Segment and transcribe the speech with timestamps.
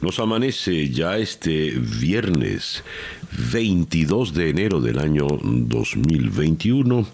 [0.00, 2.84] Nos amanece ya este viernes
[3.52, 7.04] 22 de enero del año 2021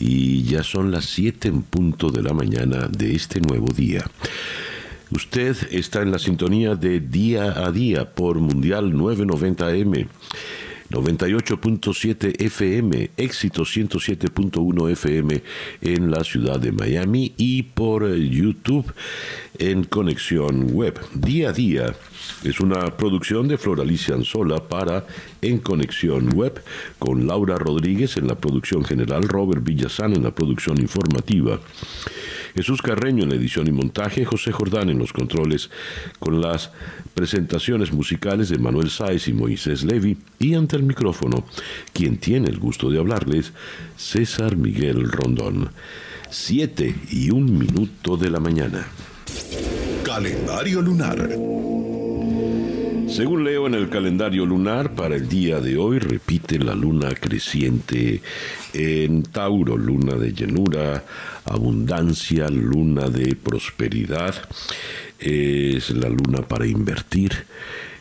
[0.00, 4.04] y ya son las 7 en punto de la mañana de este nuevo día.
[5.12, 10.08] Usted está en la sintonía de día a día por Mundial 990M.
[10.90, 15.42] 98.7 FM, éxito 107.1 FM
[15.80, 18.92] en la ciudad de Miami y por YouTube
[19.58, 21.00] en conexión web.
[21.12, 21.94] Día a día
[22.44, 25.06] es una producción de Floralicia Anzola para
[25.42, 26.62] En Conexión Web
[26.98, 31.60] con Laura Rodríguez en la producción general, Robert Villazán en la producción informativa.
[32.54, 35.70] Jesús Carreño en la edición y montaje, José Jordán en los controles,
[36.18, 36.70] con las
[37.14, 41.44] presentaciones musicales de Manuel Sáez y Moisés Levi, y ante el micrófono,
[41.92, 43.52] quien tiene el gusto de hablarles,
[43.98, 45.70] César Miguel Rondón.
[46.30, 48.86] Siete y un minuto de la mañana.
[50.02, 51.28] Calendario lunar.
[53.08, 58.20] Según leo en el calendario lunar, para el día de hoy repite la luna creciente
[58.74, 61.04] en Tauro, luna de llenura,
[61.44, 64.34] abundancia, luna de prosperidad,
[65.18, 67.32] es la luna para invertir,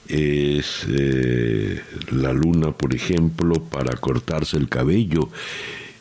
[0.08, 5.30] es eh, la luna, por ejemplo, para cortarse el cabello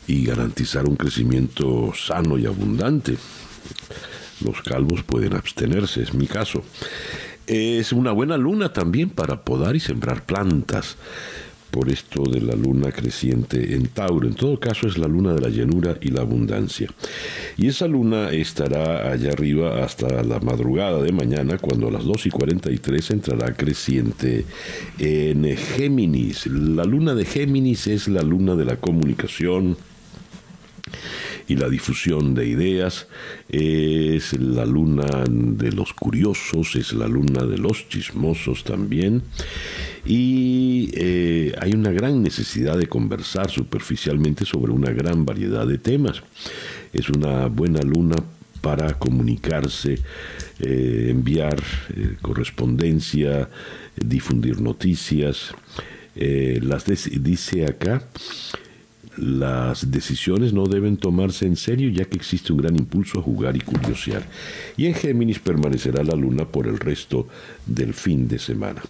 [0.07, 3.17] y garantizar un crecimiento sano y abundante.
[4.43, 6.63] Los calvos pueden abstenerse, es mi caso.
[7.47, 10.97] Es una buena luna también para podar y sembrar plantas
[11.69, 14.27] por esto de la luna creciente en Tauro.
[14.27, 16.89] En todo caso es la luna de la llenura y la abundancia.
[17.57, 22.27] Y esa luna estará allá arriba hasta la madrugada de mañana, cuando a las 2
[22.27, 24.45] y 43 entrará creciente
[24.97, 26.47] en Géminis.
[26.47, 29.77] La luna de Géminis es la luna de la comunicación
[31.47, 33.07] y la difusión de ideas,
[33.49, 39.21] es la luna de los curiosos, es la luna de los chismosos también,
[40.05, 46.21] y eh, hay una gran necesidad de conversar superficialmente sobre una gran variedad de temas.
[46.93, 48.15] Es una buena luna
[48.61, 49.99] para comunicarse,
[50.59, 51.61] eh, enviar
[51.95, 53.49] eh, correspondencia,
[53.95, 55.53] difundir noticias.
[56.15, 58.07] las dice acá,
[59.17, 63.55] las decisiones no deben tomarse en serio ya que existe un gran impulso a jugar
[63.55, 64.27] y curiosear.
[64.77, 67.27] Y en Géminis permanecerá la luna por el resto
[67.65, 68.81] del fin de semana.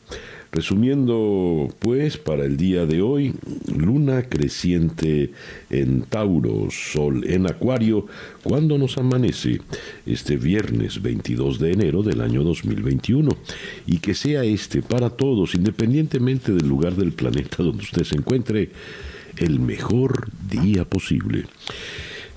[0.56, 3.34] Resumiendo, pues, para el día de hoy,
[3.78, 5.31] luna creciente
[5.69, 8.07] en Tauro, sol en Acuario,
[8.42, 9.59] cuando nos amanece
[10.06, 13.36] este viernes 22 de enero del año 2021.
[13.86, 18.69] Y que sea este para todos, independientemente del lugar del planeta donde usted se encuentre,
[19.38, 21.46] el mejor día posible.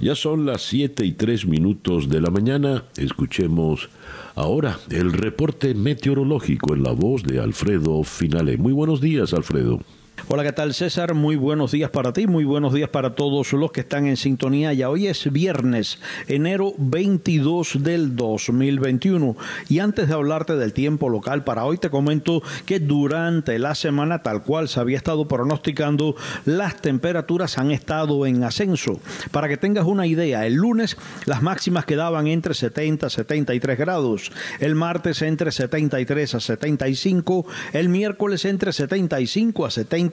[0.00, 2.84] Ya son las 7 y 3 minutos de la mañana.
[2.96, 3.88] Escuchemos
[4.36, 8.56] ahora el reporte meteorológico en la voz de Alfredo Finale.
[8.56, 9.80] Muy buenos días, Alfredo.
[10.26, 11.14] Hola, ¿qué tal César?
[11.14, 14.74] Muy buenos días para ti, muy buenos días para todos los que están en sintonía.
[14.74, 19.36] Ya hoy es viernes, enero 22 del 2021.
[19.70, 24.22] Y antes de hablarte del tiempo local para hoy, te comento que durante la semana,
[24.22, 26.14] tal cual se había estado pronosticando,
[26.44, 29.00] las temperaturas han estado en ascenso.
[29.30, 34.32] Para que tengas una idea, el lunes las máximas quedaban entre 70 a 73 grados,
[34.60, 40.07] el martes entre 73 a 75, el miércoles entre 75 a 70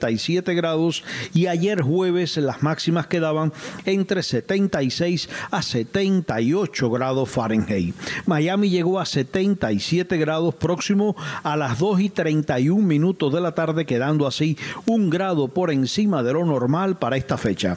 [0.54, 1.02] grados
[1.34, 3.52] y ayer jueves las máximas quedaban
[3.84, 7.94] entre 76 a 78 grados Fahrenheit.
[8.26, 13.86] Miami llegó a 77 grados próximo a las 2 y 31 minutos de la tarde,
[13.86, 17.76] quedando así un grado por encima de lo normal para esta fecha.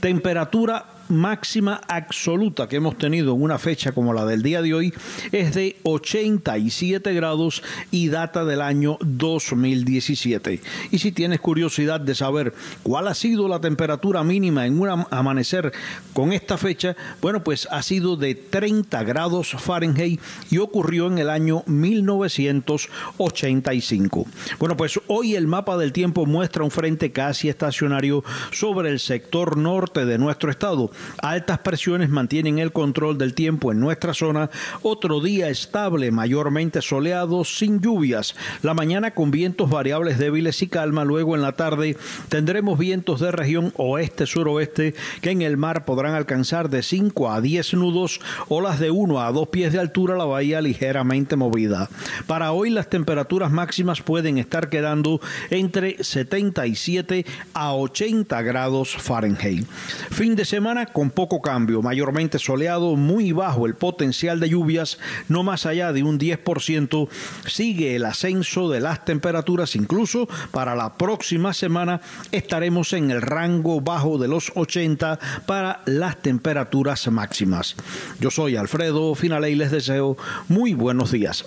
[0.00, 4.94] Temperatura máxima absoluta que hemos tenido en una fecha como la del día de hoy
[5.32, 10.60] es de 87 grados y data del año 2017.
[10.90, 12.52] Y si tienes curiosidad de saber
[12.82, 15.72] cuál ha sido la temperatura mínima en un amanecer
[16.12, 20.20] con esta fecha, bueno, pues ha sido de 30 grados Fahrenheit
[20.50, 24.26] y ocurrió en el año 1985.
[24.58, 29.56] Bueno, pues hoy el mapa del tiempo muestra un frente casi estacionario sobre el sector
[29.56, 30.90] norte de nuestro estado
[31.22, 34.50] altas presiones mantienen el control del tiempo en nuestra zona.
[34.82, 38.34] Otro día estable, mayormente soleado, sin lluvias.
[38.62, 41.04] La mañana con vientos variables débiles y calma.
[41.04, 41.96] Luego en la tarde
[42.28, 47.74] tendremos vientos de región oeste-suroeste que en el mar podrán alcanzar de 5 a 10
[47.74, 51.88] nudos, olas de 1 a 2 pies de altura, la bahía ligeramente movida.
[52.26, 55.20] Para hoy las temperaturas máximas pueden estar quedando
[55.50, 59.66] entre 77 a 80 grados Fahrenheit.
[60.10, 64.98] Fin de semana con poco cambio, mayormente soleado, muy bajo el potencial de lluvias,
[65.28, 67.08] no más allá de un 10%.
[67.46, 72.00] Sigue el ascenso de las temperaturas, incluso para la próxima semana
[72.32, 77.76] estaremos en el rango bajo de los 80 para las temperaturas máximas.
[78.20, 80.16] Yo soy Alfredo Finale y les deseo
[80.48, 81.44] muy buenos días.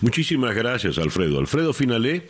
[0.00, 1.38] Muchísimas gracias, Alfredo.
[1.38, 2.28] Alfredo Finalé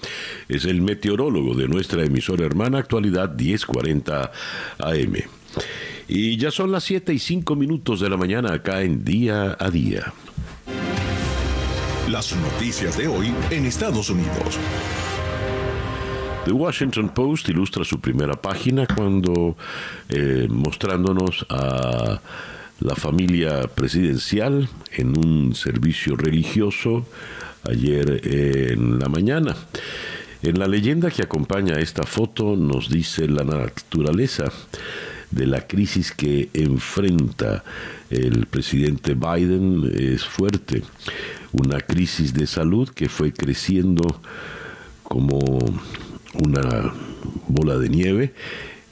[0.49, 4.33] es el meteorólogo de nuestra emisora hermana Actualidad 1040
[4.79, 5.15] AM.
[6.15, 9.71] Y ya son las 7 y 5 minutos de la mañana acá en Día a
[9.71, 10.13] Día.
[12.11, 14.59] Las noticias de hoy en Estados Unidos.
[16.45, 19.57] The Washington Post ilustra su primera página cuando
[20.11, 22.21] eh, mostrándonos a
[22.81, 27.07] la familia presidencial en un servicio religioso
[27.65, 29.57] ayer en la mañana.
[30.43, 34.53] En la leyenda que acompaña esta foto nos dice la naturaleza
[35.33, 37.65] de la crisis que enfrenta
[38.11, 40.83] el presidente Biden es fuerte.
[41.53, 44.21] Una crisis de salud que fue creciendo
[45.03, 45.39] como
[46.35, 46.93] una
[47.49, 48.35] bola de nieve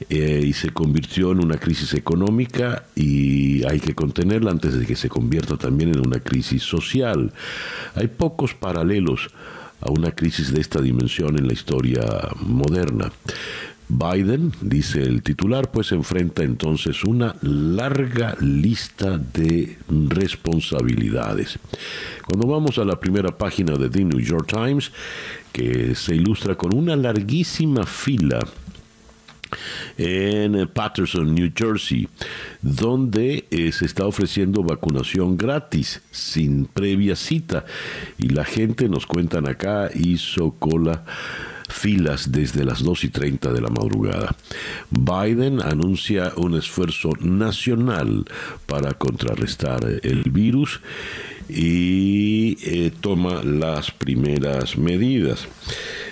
[0.09, 4.95] eh, y se convirtió en una crisis económica y hay que contenerla antes de que
[4.95, 7.31] se convierta también en una crisis social.
[7.95, 9.29] Hay pocos paralelos
[9.81, 12.03] a una crisis de esta dimensión en la historia
[12.39, 13.11] moderna.
[13.91, 21.59] Biden, dice el titular, pues enfrenta entonces una larga lista de responsabilidades.
[22.25, 24.91] Cuando vamos a la primera página de The New York Times,
[25.51, 28.39] que se ilustra con una larguísima fila
[29.97, 32.07] en Patterson, New Jersey,
[32.61, 37.65] donde eh, se está ofreciendo vacunación gratis, sin previa cita.
[38.17, 41.03] Y la gente, nos cuentan acá, hizo cola
[41.71, 44.35] filas desde las 2 y 30 de la madrugada.
[44.89, 48.25] Biden anuncia un esfuerzo nacional
[48.65, 50.81] para contrarrestar el virus
[51.49, 55.47] y eh, toma las primeras medidas.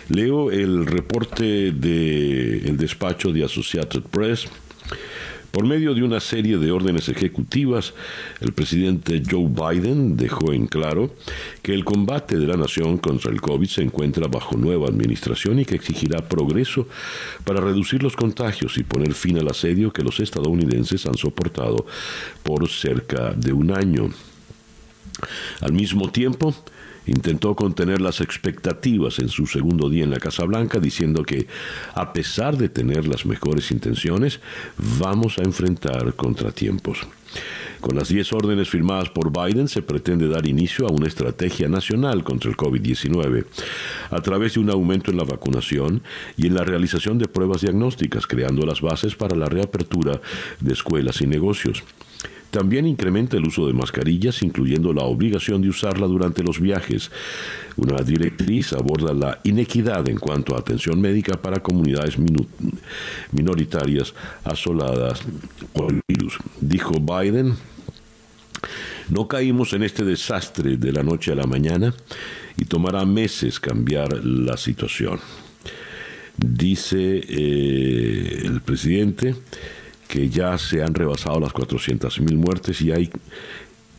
[0.09, 4.47] Leo el reporte del despacho de Associated Press.
[5.51, 7.93] Por medio de una serie de órdenes ejecutivas,
[8.39, 11.15] el presidente Joe Biden dejó en claro
[11.63, 15.65] que el combate de la nación contra el COVID se encuentra bajo nueva administración y
[15.65, 16.87] que exigirá progreso
[17.45, 21.85] para reducir los contagios y poner fin al asedio que los estadounidenses han soportado
[22.43, 24.09] por cerca de un año.
[25.61, 26.53] Al mismo tiempo,
[27.09, 31.47] intentó contener las expectativas en su segundo día en la Casa Blanca, diciendo que,
[31.93, 34.39] a pesar de tener las mejores intenciones,
[34.99, 36.99] vamos a enfrentar contratiempos.
[37.79, 42.23] Con las 10 órdenes firmadas por Biden se pretende dar inicio a una estrategia nacional
[42.23, 43.45] contra el COVID-19
[44.09, 46.01] a través de un aumento en la vacunación
[46.35, 50.19] y en la realización de pruebas diagnósticas, creando las bases para la reapertura
[50.59, 51.83] de escuelas y negocios.
[52.51, 57.11] También incrementa el uso de mascarillas, incluyendo la obligación de usarla durante los viajes.
[57.77, 62.17] Una directriz aborda la inequidad en cuanto a atención médica para comunidades
[63.31, 64.13] minoritarias
[64.43, 65.21] asoladas
[65.73, 66.37] por el virus.
[66.59, 67.53] Dijo Biden,
[69.09, 71.93] no caímos en este desastre de la noche a la mañana
[72.57, 75.19] y tomará meses cambiar la situación.
[76.37, 79.35] Dice eh, el presidente,
[80.09, 83.11] que ya se han rebasado las 400.000 muertes y hay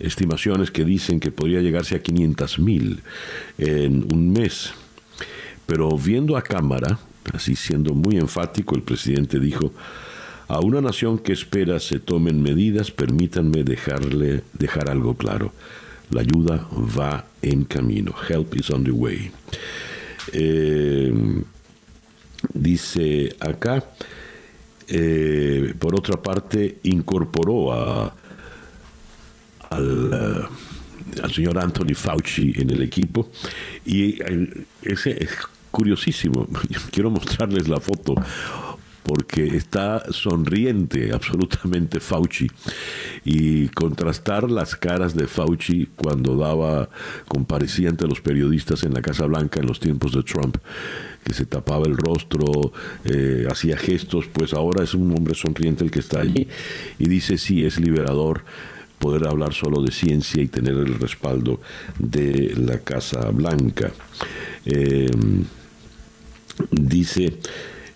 [0.01, 2.99] estimaciones que dicen que podría llegarse a 500.000
[3.59, 4.73] en un mes.
[5.67, 6.99] Pero viendo a cámara,
[7.33, 9.73] así siendo muy enfático, el presidente dijo,
[10.49, 15.53] a una nación que espera se tomen medidas, permítanme dejarle, dejar algo claro.
[16.11, 16.67] La ayuda
[16.99, 18.13] va en camino.
[18.29, 19.31] Help is on the way.
[20.33, 21.13] Eh,
[22.53, 23.85] dice acá,
[24.91, 28.15] eh, por otra parte, incorporó a,
[29.71, 33.31] al, eh, al, señor Anthony Fauci en el equipo
[33.87, 34.19] y
[34.83, 35.31] ese es
[35.71, 36.49] curiosísimo.
[36.91, 38.15] Quiero mostrarles la foto.
[39.03, 42.47] Porque está sonriente absolutamente Fauci
[43.25, 46.89] y contrastar las caras de Fauci cuando daba
[47.27, 50.57] comparecía ante los periodistas en la Casa Blanca en los tiempos de Trump
[51.25, 52.73] que se tapaba el rostro,
[53.05, 56.49] eh, hacía gestos, pues ahora es un hombre sonriente el que está allí
[56.99, 58.43] y dice sí, es liberador
[58.99, 61.61] poder hablar solo de ciencia y tener el respaldo
[61.99, 63.91] de la Casa Blanca.
[64.67, 65.11] Eh,
[66.71, 67.39] dice,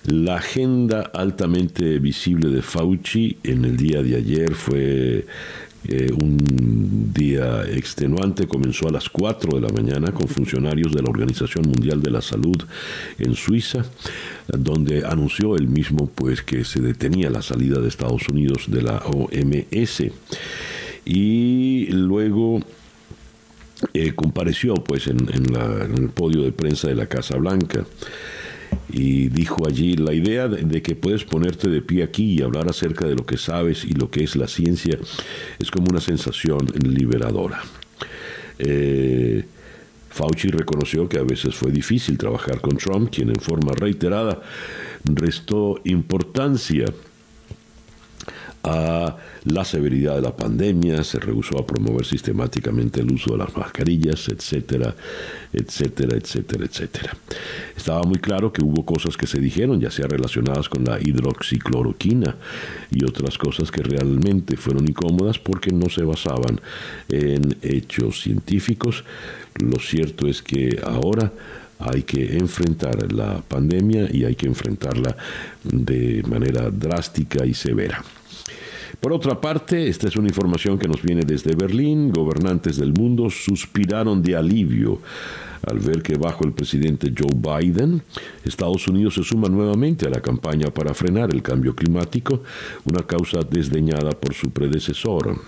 [0.04, 5.24] la agenda altamente visible de Fauci en el día de ayer fue
[5.86, 11.10] eh, un día extenuante, comenzó a las 4 de la mañana con funcionarios de la
[11.10, 12.56] Organización Mundial de la Salud
[13.18, 13.84] en Suiza,
[14.46, 18.98] donde anunció él mismo pues que se detenía la salida de Estados Unidos de la
[19.06, 20.04] OMS.
[21.06, 22.60] Y luego
[23.92, 27.84] eh, compareció pues en el podio de prensa de la Casa Blanca
[28.90, 33.06] y dijo allí la idea de, que puedes ponerte de pie aquí y hablar acerca
[33.06, 34.98] de lo que sabes y lo que es la ciencia
[35.58, 37.62] es como una sensación liberadora.
[38.58, 39.44] Eh,
[40.10, 44.40] Fauci reconoció que a veces fue difícil trabajar con Trump, quien en forma reiterada
[45.04, 46.86] restó importancia
[48.64, 53.54] a la severidad de la pandemia, se rehusó a promover sistemáticamente el uso de las
[53.54, 54.94] mascarillas, etcétera,
[55.52, 57.16] etcétera, etcétera, etcétera.
[57.76, 62.36] Estaba muy claro que hubo cosas que se dijeron, ya sea relacionadas con la hidroxicloroquina
[62.90, 66.60] y otras cosas que realmente fueron incómodas porque no se basaban
[67.10, 69.04] en hechos científicos.
[69.56, 71.30] Lo cierto es que ahora
[71.78, 75.16] hay que enfrentar la pandemia y hay que enfrentarla
[75.64, 78.02] de manera drástica y severa.
[79.00, 82.10] Por otra parte, esta es una información que nos viene desde Berlín.
[82.10, 85.00] Gobernantes del mundo suspiraron de alivio
[85.66, 88.02] al ver que bajo el presidente Joe Biden,
[88.44, 92.42] Estados Unidos se suma nuevamente a la campaña para frenar el cambio climático,
[92.84, 95.38] una causa desdeñada por su predecesor.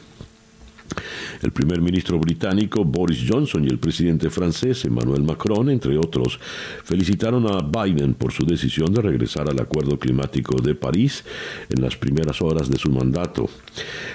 [1.42, 6.38] El primer ministro británico Boris Johnson y el presidente francés Emmanuel Macron, entre otros,
[6.84, 11.24] felicitaron a Biden por su decisión de regresar al Acuerdo Climático de París
[11.68, 13.48] en las primeras horas de su mandato.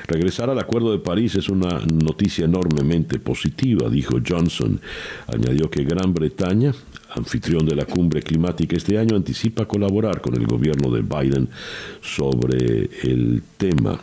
[0.08, 4.80] Regresar al Acuerdo de París es una noticia enormemente positiva, dijo Johnson.
[5.28, 6.74] Añadió que Gran Bretaña
[7.16, 11.50] anfitrión de la cumbre climática este año, anticipa colaborar con el gobierno de Biden
[12.02, 14.00] sobre el tema.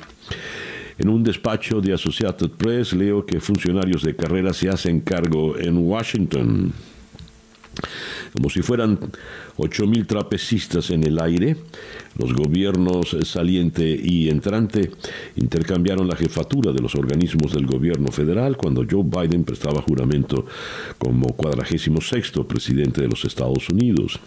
[0.98, 5.76] En un despacho de Associated Press leo que funcionarios de carrera se hacen cargo en
[5.78, 6.72] Washington
[8.32, 8.98] como si fueran
[9.56, 11.56] 8.000 trapecistas en el aire.
[12.18, 14.90] Los gobiernos saliente y entrante
[15.36, 20.46] intercambiaron la jefatura de los organismos del gobierno federal cuando Joe Biden prestaba juramento
[20.98, 24.18] como cuadragésimo sexto presidente de los Estados Unidos.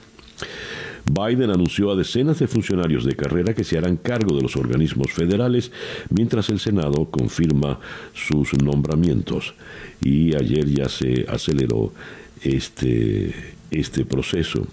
[1.14, 5.12] Biden anunció a decenas de funcionarios de carrera que se harán cargo de los organismos
[5.12, 5.72] federales
[6.10, 7.80] mientras el Senado confirma
[8.14, 9.54] sus nombramientos.
[10.02, 11.94] Y ayer ya se aceleró
[12.42, 13.34] este,
[13.70, 14.66] este proceso.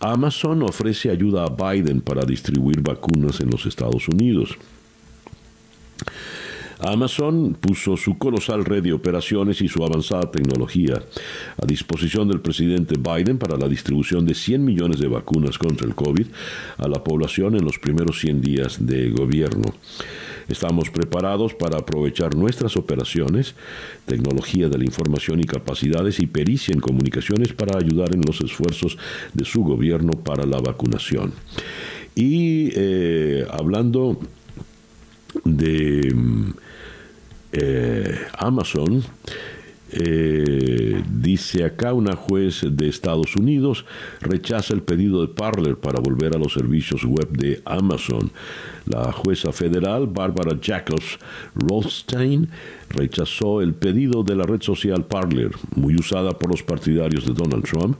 [0.00, 4.56] Amazon ofrece ayuda a Biden para distribuir vacunas en los Estados Unidos.
[6.82, 11.02] Amazon puso su colosal red de operaciones y su avanzada tecnología
[11.60, 15.94] a disposición del presidente Biden para la distribución de 100 millones de vacunas contra el
[15.94, 16.26] COVID
[16.78, 19.74] a la población en los primeros 100 días de gobierno.
[20.48, 23.54] Estamos preparados para aprovechar nuestras operaciones,
[24.06, 28.98] tecnología de la información y capacidades y pericia en comunicaciones para ayudar en los esfuerzos
[29.32, 31.32] de su gobierno para la vacunación.
[32.16, 34.18] Y eh, hablando
[35.44, 36.12] de
[37.52, 39.02] eh, Amazon,
[39.92, 43.84] eh, dice acá una juez de Estados Unidos
[44.20, 48.30] rechaza el pedido de Parler para volver a los servicios web de Amazon.
[48.86, 51.18] La jueza federal Barbara Jacobs
[51.54, 52.48] Rothstein
[52.88, 57.64] rechazó el pedido de la red social Parler, muy usada por los partidarios de Donald
[57.64, 57.96] Trump,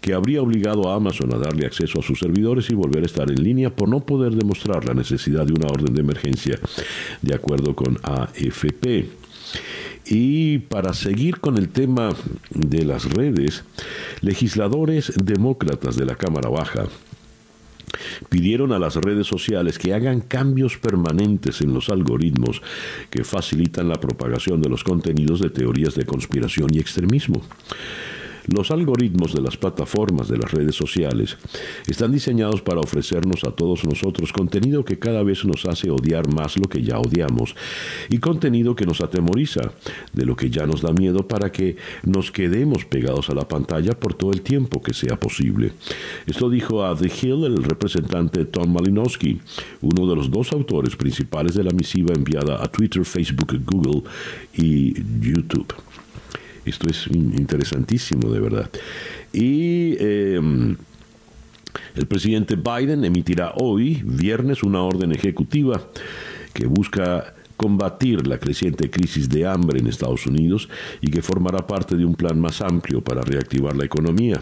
[0.00, 3.30] que habría obligado a Amazon a darle acceso a sus servidores y volver a estar
[3.30, 6.58] en línea por no poder demostrar la necesidad de una orden de emergencia
[7.22, 9.08] de acuerdo con AFP.
[10.10, 12.14] Y para seguir con el tema
[12.50, 13.64] de las redes,
[14.22, 16.86] legisladores demócratas de la Cámara Baja
[18.28, 22.62] pidieron a las redes sociales que hagan cambios permanentes en los algoritmos
[23.10, 27.42] que facilitan la propagación de los contenidos de teorías de conspiración y extremismo.
[28.48, 31.36] Los algoritmos de las plataformas de las redes sociales
[31.86, 36.56] están diseñados para ofrecernos a todos nosotros contenido que cada vez nos hace odiar más
[36.56, 37.54] lo que ya odiamos
[38.08, 39.72] y contenido que nos atemoriza
[40.14, 43.92] de lo que ya nos da miedo para que nos quedemos pegados a la pantalla
[43.98, 45.72] por todo el tiempo que sea posible.
[46.26, 49.40] Esto dijo a The Hill el representante Tom Malinowski,
[49.82, 54.04] uno de los dos autores principales de la misiva enviada a Twitter, Facebook, Google
[54.56, 55.74] y YouTube.
[56.68, 58.70] Esto es interesantísimo, de verdad.
[59.32, 60.76] Y em,
[61.94, 65.82] el presidente Biden emitirá hoy, viernes, una orden ejecutiva
[66.52, 70.68] que busca combatir la creciente crisis de hambre en Estados Unidos
[71.00, 74.40] y que formará parte de un plan más amplio para reactivar la economía.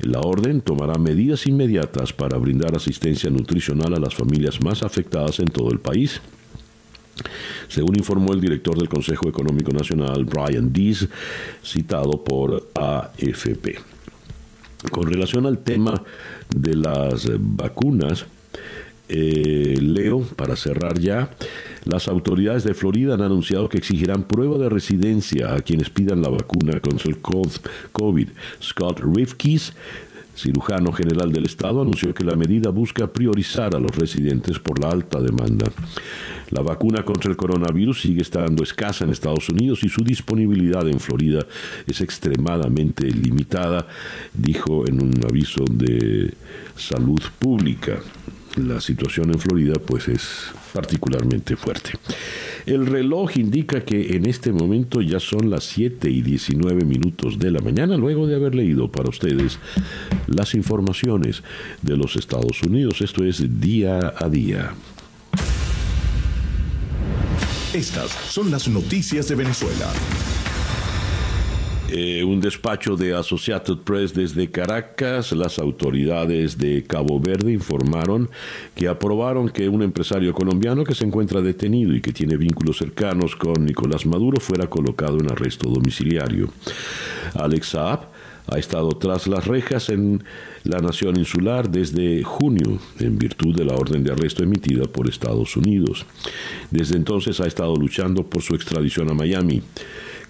[0.00, 5.46] La orden tomará medidas inmediatas para brindar asistencia nutricional a las familias más afectadas en
[5.46, 6.20] todo el país.
[7.68, 11.08] Según informó el director del Consejo Económico Nacional, Brian Dees,
[11.64, 13.78] citado por AFP.
[14.90, 16.02] Con relación al tema
[16.54, 18.26] de las vacunas,
[19.08, 21.30] eh, leo, para cerrar ya,
[21.84, 26.28] las autoridades de Florida han anunciado que exigirán prueba de residencia a quienes pidan la
[26.28, 28.28] vacuna contra el COVID.
[28.62, 29.72] Scott Rifkis
[30.40, 34.90] cirujano general del Estado, anunció que la medida busca priorizar a los residentes por la
[34.90, 35.66] alta demanda.
[36.50, 40.98] La vacuna contra el coronavirus sigue estando escasa en Estados Unidos y su disponibilidad en
[40.98, 41.46] Florida
[41.86, 43.86] es extremadamente limitada,
[44.34, 46.34] dijo en un aviso de
[46.76, 48.00] salud pública.
[48.56, 51.92] La situación en Florida pues es particularmente fuerte.
[52.66, 57.52] El reloj indica que en este momento ya son las 7 y 19 minutos de
[57.52, 59.58] la mañana, luego de haber leído para ustedes
[60.26, 61.44] las informaciones
[61.82, 63.00] de los Estados Unidos.
[63.00, 64.74] Esto es día a día.
[67.72, 69.86] Estas son las noticias de Venezuela.
[71.88, 78.28] Eh, un despacho de Associated Press desde Caracas, las autoridades de Cabo Verde informaron
[78.74, 83.36] que aprobaron que un empresario colombiano que se encuentra detenido y que tiene vínculos cercanos
[83.36, 86.50] con Nicolás Maduro fuera colocado en arresto domiciliario.
[87.34, 88.08] Alex Saab
[88.48, 90.24] ha estado tras las rejas en
[90.64, 95.56] la nación insular desde junio, en virtud de la orden de arresto emitida por Estados
[95.56, 96.06] Unidos.
[96.70, 99.62] Desde entonces ha estado luchando por su extradición a Miami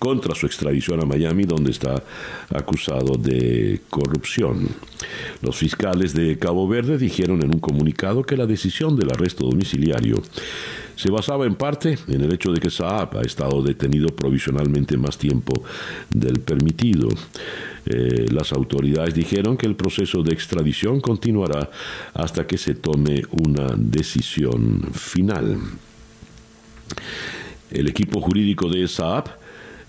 [0.01, 2.03] contra su extradición a Miami, donde está
[2.49, 4.67] acusado de corrupción.
[5.43, 10.23] Los fiscales de Cabo Verde dijeron en un comunicado que la decisión del arresto domiciliario
[10.97, 15.19] se basaba en parte en el hecho de que Saab ha estado detenido provisionalmente más
[15.19, 15.63] tiempo
[16.11, 17.09] del permitido.
[17.87, 21.71] Eh, las autoridades dijeron que el proceso de extradición continuará
[22.15, 25.59] hasta que se tome una decisión final.
[27.71, 29.41] El equipo jurídico de Saab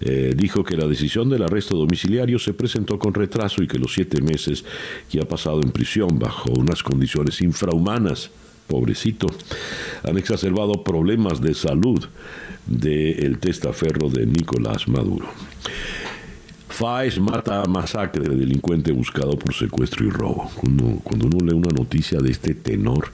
[0.04, 3.94] eh, dijo que la decisión del arresto domiciliario se presentó con retraso y que los
[3.94, 4.66] siete meses
[5.10, 8.32] que ha pasado en prisión bajo unas condiciones infrahumanas,
[8.72, 9.28] pobrecito,
[10.04, 12.00] han exacerbado problemas de salud
[12.66, 15.28] del testaferro de Nicolás Maduro.
[16.70, 20.50] FAES mata a masacre de delincuente buscado por secuestro y robo.
[21.04, 23.12] cuando uno lee una noticia de este tenor,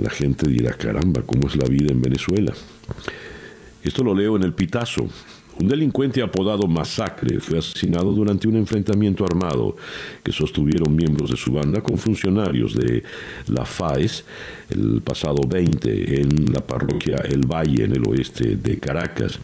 [0.00, 2.52] la gente dirá, caramba, ¿cómo es la vida en Venezuela?
[3.82, 5.08] Esto lo leo en el Pitazo.
[5.56, 9.76] Un delincuente apodado Masacre fue asesinado durante un enfrentamiento armado
[10.22, 13.04] que sostuvieron miembros de su banda con funcionarios de
[13.46, 14.24] la FAES
[14.70, 19.38] el pasado 20 en la parroquia El Valle, en el oeste de Caracas.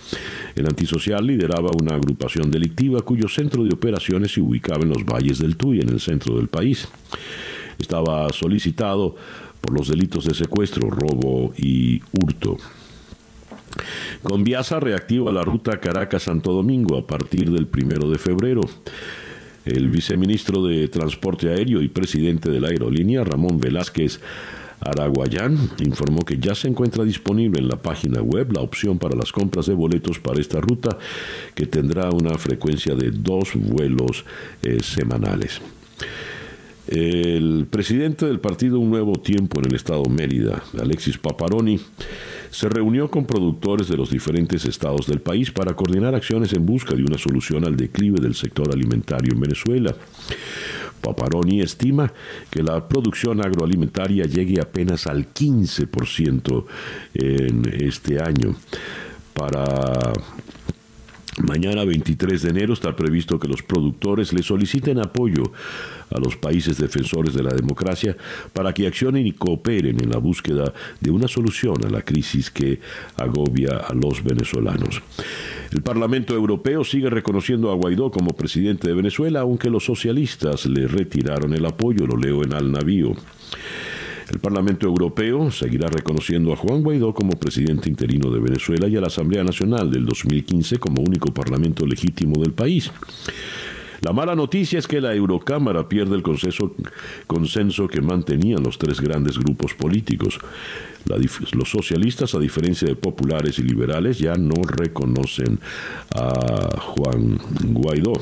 [0.56, 5.38] El antisocial lideraba una agrupación delictiva cuyo centro de operaciones se ubicaba en los valles
[5.38, 6.88] del Tuy, en el centro del país.
[7.78, 9.14] Estaba solicitado
[9.60, 12.56] por los delitos de secuestro, robo y hurto.
[14.22, 18.62] Conviasa reactiva la ruta Caracas-Santo Domingo a partir del primero de febrero.
[19.64, 24.20] El viceministro de Transporte Aéreo y presidente de la aerolínea, Ramón Velázquez
[24.80, 29.32] Araguayán, informó que ya se encuentra disponible en la página web la opción para las
[29.32, 30.98] compras de boletos para esta ruta,
[31.54, 34.24] que tendrá una frecuencia de dos vuelos
[34.62, 35.60] eh, semanales.
[36.90, 41.78] El presidente del partido Un Nuevo Tiempo en el estado Mérida, Alexis Paparoni,
[42.50, 46.96] se reunió con productores de los diferentes estados del país para coordinar acciones en busca
[46.96, 49.94] de una solución al declive del sector alimentario en Venezuela.
[51.00, 52.12] Paparoni estima
[52.50, 56.64] que la producción agroalimentaria llegue apenas al 15%
[57.14, 58.56] en este año.
[59.32, 60.12] Para
[61.42, 65.52] Mañana 23 de enero está previsto que los productores le soliciten apoyo
[66.10, 68.16] a los países defensores de la democracia
[68.52, 72.80] para que accionen y cooperen en la búsqueda de una solución a la crisis que
[73.16, 75.02] agobia a los venezolanos.
[75.72, 80.88] El Parlamento Europeo sigue reconociendo a Guaidó como presidente de Venezuela, aunque los socialistas le
[80.88, 83.14] retiraron el apoyo, lo leo en Al Navío.
[84.30, 89.00] El Parlamento Europeo seguirá reconociendo a Juan Guaidó como presidente interino de Venezuela y a
[89.00, 92.92] la Asamblea Nacional del 2015 como único parlamento legítimo del país.
[94.02, 99.38] La mala noticia es que la Eurocámara pierde el consenso, que mantenían los tres grandes
[99.38, 100.38] grupos políticos.
[101.06, 105.58] los socialistas, a diferencia de populares y liberales, ya no reconocen
[106.14, 108.14] a Juan Guaidó.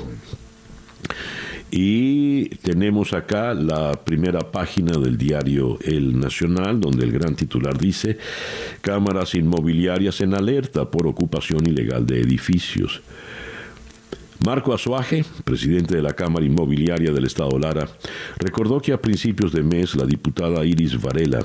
[1.70, 8.18] Y tenemos acá la primera página del diario El Nacional, donde el gran titular dice,
[8.80, 13.02] cámaras inmobiliarias en alerta por ocupación ilegal de edificios.
[14.44, 17.88] Marco Azuaje, presidente de la Cámara Inmobiliaria del Estado Lara,
[18.38, 21.40] recordó que a principios de mes la diputada Iris Varela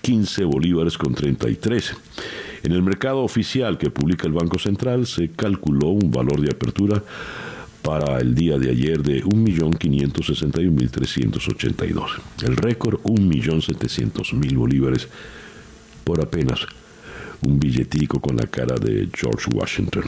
[0.00, 1.94] 15 bolívares con 33.
[2.62, 7.02] En el mercado oficial que publica el Banco Central se calculó un valor de apertura
[7.82, 12.20] para el día de ayer de 1.561.382.
[12.42, 15.08] El récord 1.700.000 bolívares
[16.04, 16.66] por apenas
[17.42, 20.04] un billetico con la cara de George Washington.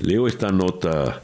[0.00, 1.22] Leo esta nota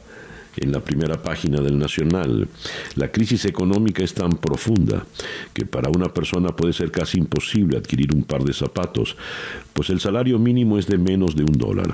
[0.57, 2.47] en la primera página del Nacional.
[2.95, 5.05] La crisis económica es tan profunda
[5.53, 9.15] que para una persona puede ser casi imposible adquirir un par de zapatos,
[9.73, 11.93] pues el salario mínimo es de menos de un dólar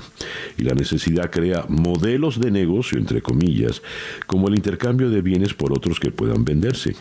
[0.56, 3.82] y la necesidad crea modelos de negocio, entre comillas,
[4.26, 6.94] como el intercambio de bienes por otros que puedan venderse.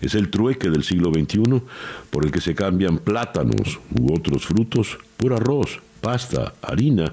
[0.00, 1.62] Es el trueque del siglo XXI
[2.10, 7.12] por el que se cambian plátanos u otros frutos por arroz, pasta, harina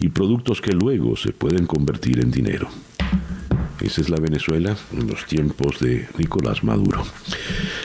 [0.00, 2.68] y productos que luego se pueden convertir en dinero.
[3.80, 7.06] Esa es la Venezuela en los tiempos de Nicolás Maduro.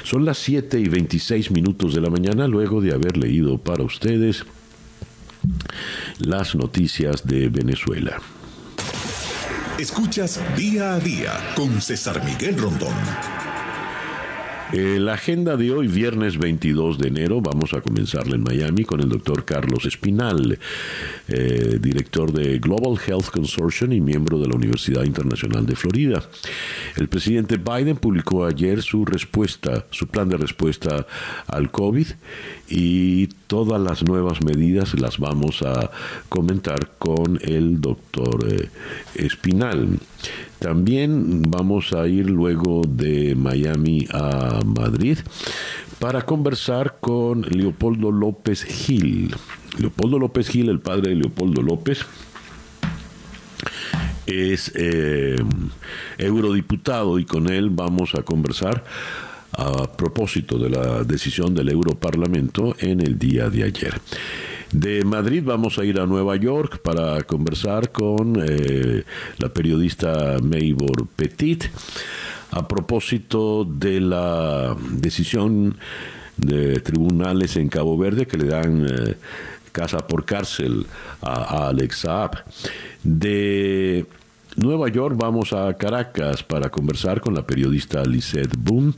[0.03, 4.43] Son las 7 y 26 minutos de la mañana luego de haber leído para ustedes
[6.19, 8.17] las noticias de Venezuela.
[9.79, 12.93] Escuchas día a día con César Miguel Rondón.
[14.73, 19.01] Eh, la agenda de hoy, viernes 22 de enero, vamos a comenzarla en Miami con
[19.01, 20.57] el doctor Carlos Espinal,
[21.27, 26.23] eh, director de Global Health Consortium y miembro de la Universidad Internacional de Florida.
[26.95, 31.05] El presidente Biden publicó ayer su respuesta, su plan de respuesta
[31.45, 32.07] al COVID
[32.67, 35.91] y todas las nuevas medidas las vamos a
[36.29, 38.69] comentar con el doctor eh,
[39.13, 39.99] Espinal.
[40.63, 45.17] También vamos a ir luego de Miami a Madrid
[45.99, 49.36] para conversar con Leopoldo López Gil.
[49.78, 52.06] Leopoldo López Gil, el padre de Leopoldo López,
[54.26, 55.36] es eh,
[56.17, 58.86] eurodiputado y con él vamos a conversar
[59.52, 63.99] a propósito de la decisión del Europarlamento en el día de ayer.
[64.73, 69.03] De Madrid vamos a ir a Nueva York para conversar con eh,
[69.38, 71.65] la periodista Maybor Petit
[72.49, 75.77] a propósito de la decisión
[76.38, 79.15] de tribunales en Cabo Verde que le dan eh,
[79.71, 80.88] casa por cárcel
[81.21, 82.43] a, a Alex Saab.
[83.03, 84.07] De
[84.56, 88.94] Nueva York vamos a Caracas para conversar con la periodista Lisette Boom.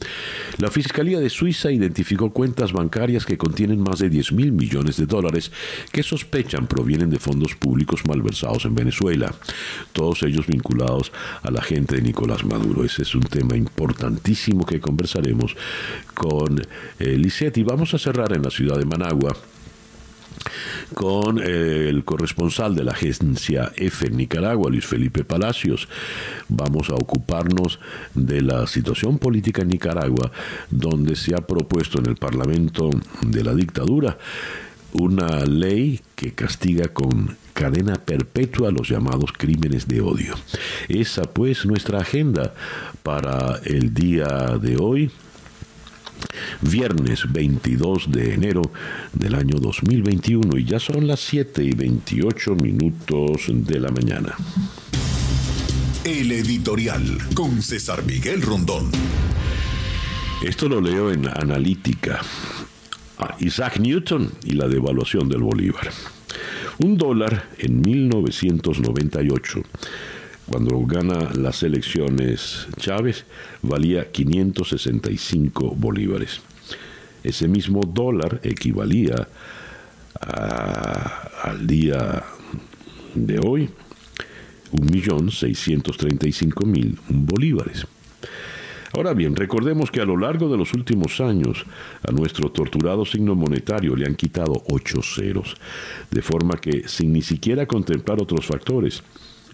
[0.57, 5.05] La Fiscalía de Suiza identificó cuentas bancarias que contienen más de 10 mil millones de
[5.05, 5.51] dólares
[5.91, 9.33] que sospechan provienen de fondos públicos malversados en Venezuela,
[9.93, 12.83] todos ellos vinculados a la gente de Nicolás Maduro.
[12.83, 15.55] Ese es un tema importantísimo que conversaremos
[16.13, 16.61] con
[16.99, 19.35] eh, Lisette y vamos a cerrar en la ciudad de Managua
[20.93, 25.87] con eh, el corresponsal de la agencia F en Nicaragua, Luis Felipe Palacios.
[26.49, 27.79] Vamos a ocuparnos
[28.13, 30.31] de la situación política en Nicaragua,
[30.69, 32.89] donde se ha propuesto en el Parlamento
[33.21, 34.17] de la dictadura
[34.93, 40.35] una ley que castiga con cadena perpetua los llamados crímenes de odio.
[40.87, 42.53] Esa pues nuestra agenda
[43.03, 45.11] para el día de hoy
[46.61, 48.61] viernes 22 de enero
[49.13, 54.35] del año 2021 y ya son las 7 y 28 minutos de la mañana.
[56.03, 58.91] El editorial con César Miguel Rondón.
[60.43, 62.21] Esto lo leo en Analítica.
[63.17, 65.89] Ah, Isaac Newton y la devaluación del Bolívar.
[66.79, 69.63] Un dólar en 1998
[70.49, 73.25] cuando gana las elecciones Chávez,
[73.61, 76.41] valía 565 bolívares.
[77.23, 79.27] Ese mismo dólar equivalía
[80.21, 82.23] al día
[83.15, 83.69] de hoy
[84.71, 87.87] 1.635.000 bolívares.
[88.93, 91.65] Ahora bien, recordemos que a lo largo de los últimos años
[92.07, 95.55] a nuestro torturado signo monetario le han quitado ocho ceros,
[96.11, 99.03] de forma que sin ni siquiera contemplar otros factores,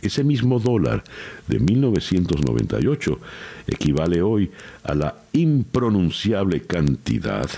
[0.01, 1.03] ese mismo dólar
[1.47, 3.19] de 1998
[3.67, 4.51] equivale hoy
[4.83, 7.49] a la impronunciable cantidad.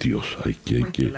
[0.00, 0.76] Dios, hay que...
[0.76, 1.12] Hay que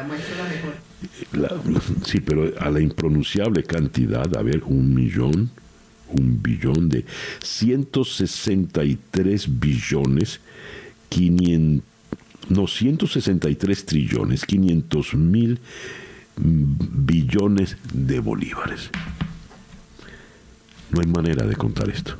[2.04, 5.50] sí, pero a la impronunciable cantidad, a ver, un millón,
[6.08, 7.04] un billón de
[7.42, 10.40] 163 billones,
[11.08, 11.84] 500,
[12.48, 15.60] no, 163 trillones, 500 mil
[16.36, 18.90] billones de bolívares.
[20.92, 22.14] No hay manera de contar esto.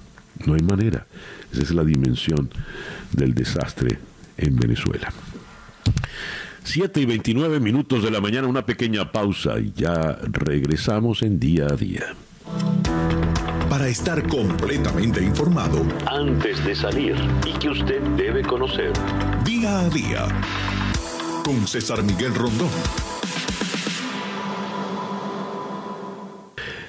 [0.46, 1.06] No hay manera.
[1.52, 2.50] Esa es la dimensión
[3.12, 3.98] del desastre
[4.38, 5.12] en Venezuela.
[6.64, 11.66] Siete y 29 minutos de la mañana, una pequeña pausa y ya regresamos en día
[11.66, 12.14] a día.
[13.68, 18.92] Para estar completamente informado, antes de salir y que usted debe conocer,
[19.44, 20.28] día a día,
[21.44, 22.70] con César Miguel Rondón.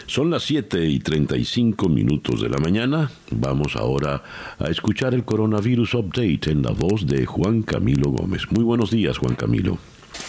[0.05, 3.09] Son las 7 y 35 minutos de la mañana.
[3.31, 4.21] Vamos ahora
[4.59, 8.43] a escuchar el coronavirus update en la voz de Juan Camilo Gómez.
[8.51, 9.77] Muy buenos días, Juan Camilo.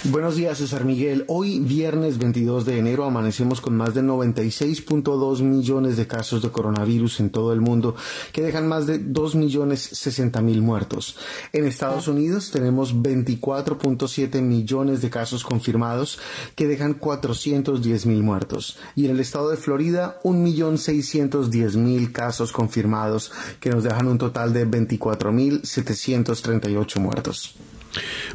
[0.04, 1.24] Buenos días, César Miguel.
[1.28, 7.20] Hoy, viernes 22 de enero, amanecemos con más de 96.2 millones de casos de coronavirus
[7.20, 7.96] en todo el mundo,
[8.32, 11.16] que dejan más de 2 millones 60 mil muertos.
[11.54, 16.18] En Estados Unidos tenemos 24.7 millones de casos confirmados,
[16.54, 18.76] que dejan 410 mil muertos.
[18.94, 24.68] Y en el estado de Florida, 1.610.000 casos confirmados, que nos dejan un total de
[24.68, 27.56] 24.738 muertos.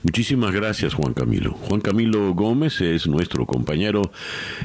[0.04, 1.52] Muchísimas gracias, Juan Camilo.
[1.52, 4.12] Juan Camilo Gómez es nuestro compañero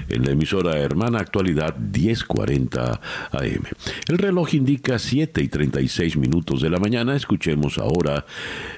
[0.08, 3.00] en la emisora hermana Actualidad 1040
[3.32, 3.64] AM.
[4.08, 7.16] El reloj indica 7 y 36 minutos de la mañana.
[7.16, 8.24] Escuchemos ahora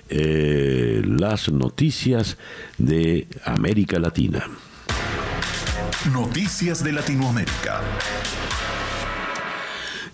[0.09, 2.37] eh, las noticias
[2.79, 4.46] de América Latina.
[6.12, 7.83] Noticias de Latinoamérica.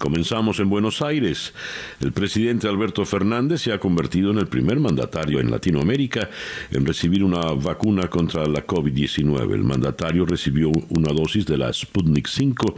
[0.03, 1.55] Comenzamos en Buenos Aires.
[2.01, 6.29] El presidente Alberto Fernández se ha convertido en el primer mandatario en Latinoamérica
[6.73, 9.55] en recibir una vacuna contra la COVID-19.
[9.55, 12.75] El mandatario recibió una dosis de la Sputnik 5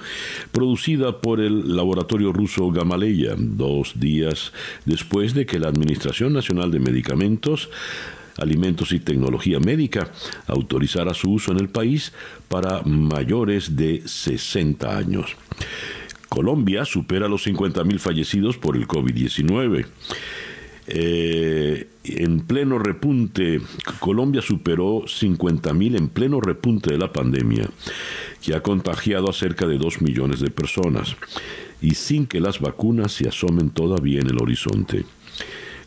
[0.53, 4.53] producida por el laboratorio ruso Gamaleya dos días
[4.85, 7.71] después de que la Administración Nacional de Medicamentos
[8.37, 10.11] Alimentos y Tecnología Médica
[10.49, 12.13] autorizara su uso en el país
[12.49, 15.37] para mayores de 60 años.
[16.35, 19.87] Colombia supera los 50.000 fallecidos por el COVID-19.
[20.88, 23.61] Eh, en pleno repunte,
[24.01, 27.70] Colombia superó 50.000 en pleno repunte de la pandemia,
[28.42, 31.14] que ha contagiado a cerca de 2 millones de personas,
[31.81, 35.05] y sin que las vacunas se asomen todavía en el horizonte.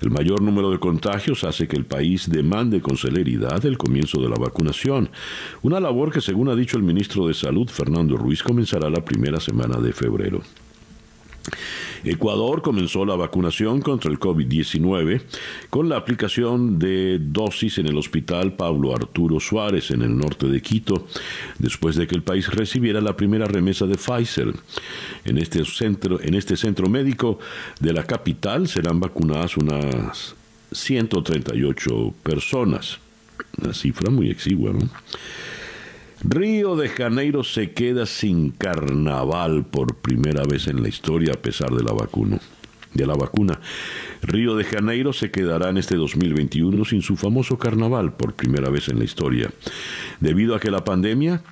[0.01, 4.29] El mayor número de contagios hace que el país demande con celeridad el comienzo de
[4.29, 5.09] la vacunación,
[5.63, 9.39] una labor que, según ha dicho el ministro de Salud, Fernando Ruiz, comenzará la primera
[9.39, 10.41] semana de febrero.
[12.03, 15.21] Ecuador comenzó la vacunación contra el COVID-19
[15.69, 20.61] con la aplicación de dosis en el hospital Pablo Arturo Suárez en el norte de
[20.61, 21.07] Quito,
[21.59, 24.53] después de que el país recibiera la primera remesa de Pfizer.
[25.25, 27.39] En este centro, en este centro médico
[27.79, 30.35] de la capital serán vacunadas unas
[30.71, 32.99] 138 personas.
[33.61, 34.89] Una cifra muy exigua, ¿no?
[36.23, 41.69] Río de Janeiro se queda sin carnaval por primera vez en la historia a pesar
[41.69, 42.39] de la vacuna.
[42.93, 43.59] De la vacuna.
[44.23, 48.89] Río de Janeiro se quedará en este 2021 sin su famoso carnaval por primera vez
[48.89, 49.51] en la historia,
[50.19, 51.43] debido a que la pandemia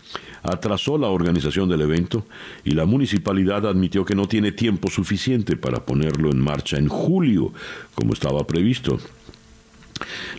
[0.42, 2.26] atrasó la organización del evento
[2.64, 7.54] y la municipalidad admitió que no tiene tiempo suficiente para ponerlo en marcha en julio,
[7.94, 8.98] como estaba previsto.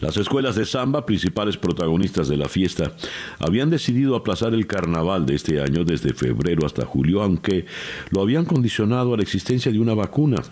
[0.00, 2.92] Las escuelas de samba, principales protagonistas de la fiesta,
[3.38, 7.64] habían decidido aplazar el carnaval de este año desde febrero hasta julio, aunque
[8.10, 10.42] lo habían condicionado a la existencia de una vacuna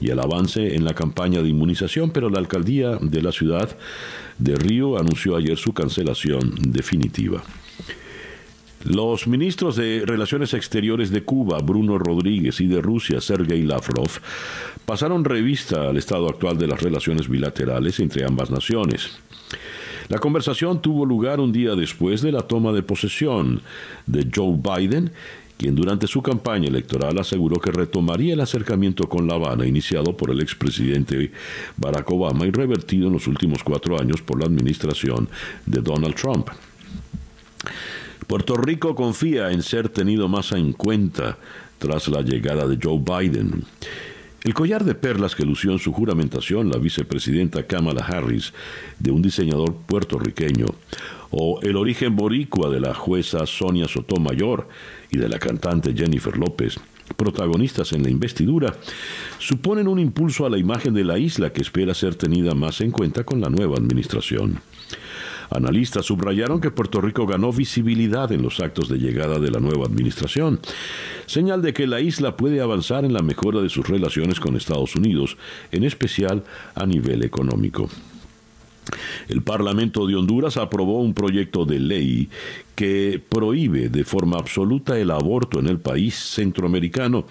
[0.00, 3.76] y al avance en la campaña de inmunización, pero la alcaldía de la ciudad
[4.38, 7.42] de Río anunció ayer su cancelación definitiva.
[8.84, 14.10] Los ministros de Relaciones Exteriores de Cuba, Bruno Rodríguez, y de Rusia, Sergei Lavrov,
[14.84, 19.18] pasaron revista al estado actual de las relaciones bilaterales entre ambas naciones.
[20.08, 23.62] La conversación tuvo lugar un día después de la toma de posesión
[24.06, 25.12] de Joe Biden,
[25.56, 30.30] quien durante su campaña electoral aseguró que retomaría el acercamiento con La Habana iniciado por
[30.30, 31.30] el expresidente
[31.76, 35.28] Barack Obama y revertido en los últimos cuatro años por la administración
[35.66, 36.48] de Donald Trump.
[38.32, 41.36] Puerto Rico confía en ser tenido más en cuenta
[41.78, 43.62] tras la llegada de Joe Biden.
[44.42, 48.54] El collar de perlas que lució en su juramentación la vicepresidenta Kamala Harris
[48.98, 50.64] de un diseñador puertorriqueño,
[51.30, 54.66] o el origen boricua de la jueza Sonia Sotomayor
[55.10, 56.80] y de la cantante Jennifer López,
[57.18, 58.74] protagonistas en la investidura,
[59.40, 62.92] suponen un impulso a la imagen de la isla que espera ser tenida más en
[62.92, 64.62] cuenta con la nueva administración.
[65.54, 69.86] Analistas subrayaron que Puerto Rico ganó visibilidad en los actos de llegada de la nueva
[69.86, 70.60] administración,
[71.26, 74.96] señal de que la isla puede avanzar en la mejora de sus relaciones con Estados
[74.96, 75.36] Unidos,
[75.70, 77.88] en especial a nivel económico.
[79.28, 82.28] El Parlamento de Honduras aprobó un proyecto de ley
[82.74, 87.26] que prohíbe de forma absoluta el aborto en el país centroamericano,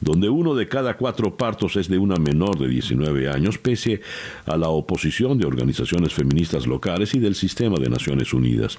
[0.00, 4.00] donde uno de cada cuatro partos es de una menor de 19 años, pese
[4.46, 8.78] a la oposición de organizaciones feministas locales y del sistema de Naciones Unidas.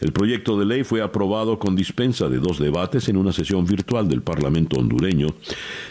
[0.00, 4.08] El proyecto de ley fue aprobado con dispensa de dos debates en una sesión virtual
[4.08, 5.28] del Parlamento hondureño,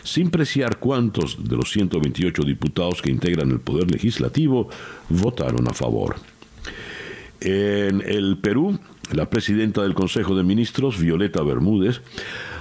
[0.04, 4.70] sin preciar cuántos de los 128 diputados que integran el Poder Legislativo
[5.10, 6.16] votaron a favor.
[7.42, 8.78] En el Perú,
[9.12, 12.02] la presidenta del Consejo de Ministros, Violeta Bermúdez,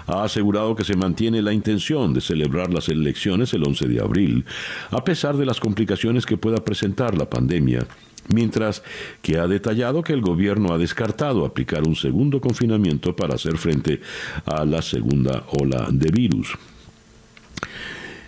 [0.07, 4.45] ha asegurado que se mantiene la intención de celebrar las elecciones el 11 de abril,
[4.91, 7.87] a pesar de las complicaciones que pueda presentar la pandemia
[8.31, 8.83] mientras
[9.23, 14.01] que ha detallado que el gobierno ha descartado aplicar un segundo confinamiento para hacer frente
[14.45, 16.55] a la segunda ola de virus.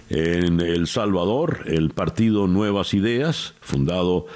[0.08, 4.26] En El Salvador, el partido Nuevas Ideas, fundado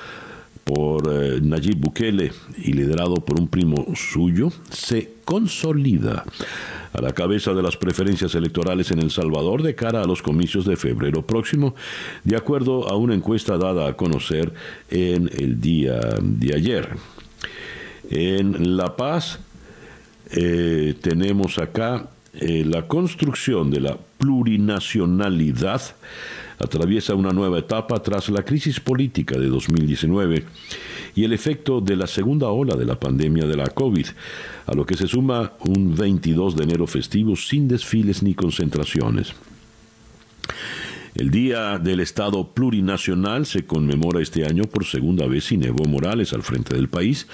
[0.64, 6.24] por eh, Nayib Bukele y liderado por un primo suyo, se consolida
[6.92, 10.64] a la cabeza de las preferencias electorales en El Salvador de cara a los comicios
[10.64, 11.74] de febrero próximo,
[12.22, 14.52] de acuerdo a una encuesta dada a conocer
[14.90, 16.88] en el día de ayer.
[18.10, 19.40] En La Paz
[20.30, 25.82] eh, tenemos acá eh, la construcción de la plurinacionalidad
[26.58, 30.44] atraviesa una nueva etapa tras la crisis política de 2019
[31.14, 34.06] y el efecto de la segunda ola de la pandemia de la COVID,
[34.66, 39.34] a lo que se suma un 22 de enero festivo sin desfiles ni concentraciones.
[41.14, 46.32] El Día del Estado Plurinacional se conmemora este año por segunda vez sin Evo Morales
[46.32, 47.28] al frente del país,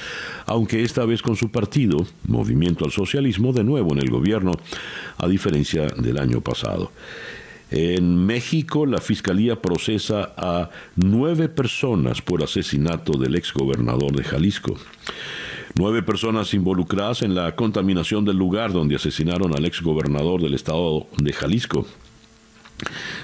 [0.44, 4.52] aunque esta vez con su partido, Movimiento al Socialismo, de nuevo en el gobierno,
[5.16, 6.92] a diferencia del año pasado.
[7.70, 14.74] En México, la Fiscalía procesa a nueve personas por asesinato del exgobernador de Jalisco.
[15.76, 21.32] Nueve personas involucradas en la contaminación del lugar donde asesinaron al exgobernador del estado de
[21.32, 21.86] Jalisco.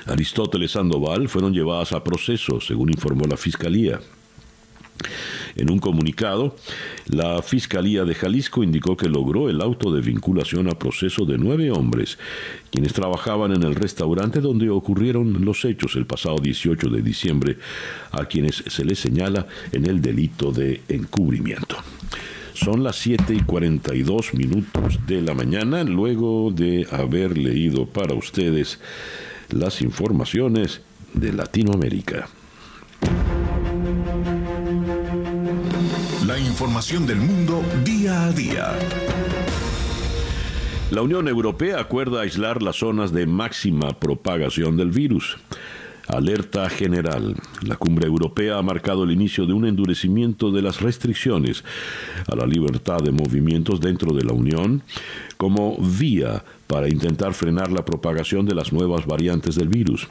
[0.06, 4.00] Aristóteles Sandoval fueron llevadas a proceso, según informó la Fiscalía.
[5.56, 6.56] En un comunicado,
[7.06, 11.70] la Fiscalía de Jalisco indicó que logró el auto de vinculación a proceso de nueve
[11.70, 12.18] hombres,
[12.70, 17.58] quienes trabajaban en el restaurante donde ocurrieron los hechos el pasado 18 de diciembre,
[18.12, 21.76] a quienes se les señala en el delito de encubrimiento.
[22.52, 28.80] Son las 7 y 42 minutos de la mañana, luego de haber leído para ustedes
[29.50, 30.80] las informaciones
[31.12, 32.28] de Latinoamérica.
[36.56, 38.78] Información del mundo día a día.
[40.90, 45.36] La Unión Europea acuerda aislar las zonas de máxima propagación del virus.
[46.08, 47.36] Alerta general.
[47.60, 51.62] La cumbre europea ha marcado el inicio de un endurecimiento de las restricciones
[52.26, 54.82] a la libertad de movimientos dentro de la Unión
[55.36, 60.08] como vía para intentar frenar la propagación de las nuevas variantes del virus.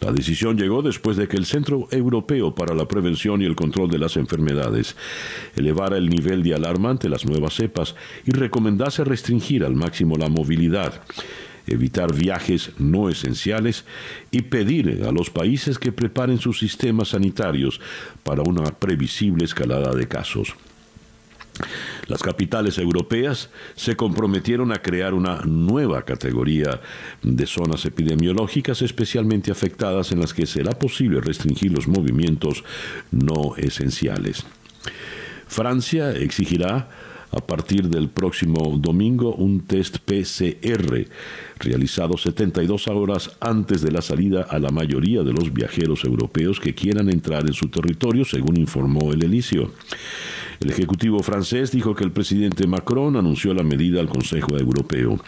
[0.00, 3.90] La decisión llegó después de que el Centro Europeo para la Prevención y el Control
[3.90, 4.96] de las Enfermedades
[5.56, 7.94] elevara el nivel de alarma ante las nuevas cepas
[8.26, 11.02] y recomendase restringir al máximo la movilidad
[11.66, 13.84] evitar viajes no esenciales
[14.30, 17.80] y pedir a los países que preparen sus sistemas sanitarios
[18.22, 20.54] para una previsible escalada de casos.
[22.08, 26.80] Las capitales europeas se comprometieron a crear una nueva categoría
[27.22, 32.64] de zonas epidemiológicas especialmente afectadas en las que será posible restringir los movimientos
[33.10, 34.44] no esenciales.
[35.46, 36.88] Francia exigirá
[37.36, 41.06] a partir del próximo domingo un test PCR
[41.58, 46.74] realizado 72 horas antes de la salida a la mayoría de los viajeros europeos que
[46.74, 49.72] quieran entrar en su territorio, según informó el Elicio.
[50.60, 55.18] El Ejecutivo francés dijo que el presidente Macron anunció la medida al Consejo Europeo.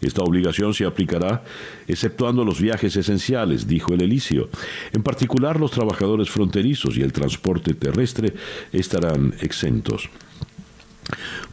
[0.00, 1.42] Esta obligación se aplicará
[1.88, 4.50] exceptuando los viajes esenciales, dijo el Elicio.
[4.92, 8.34] En particular, los trabajadores fronterizos y el transporte terrestre
[8.72, 10.10] estarán exentos.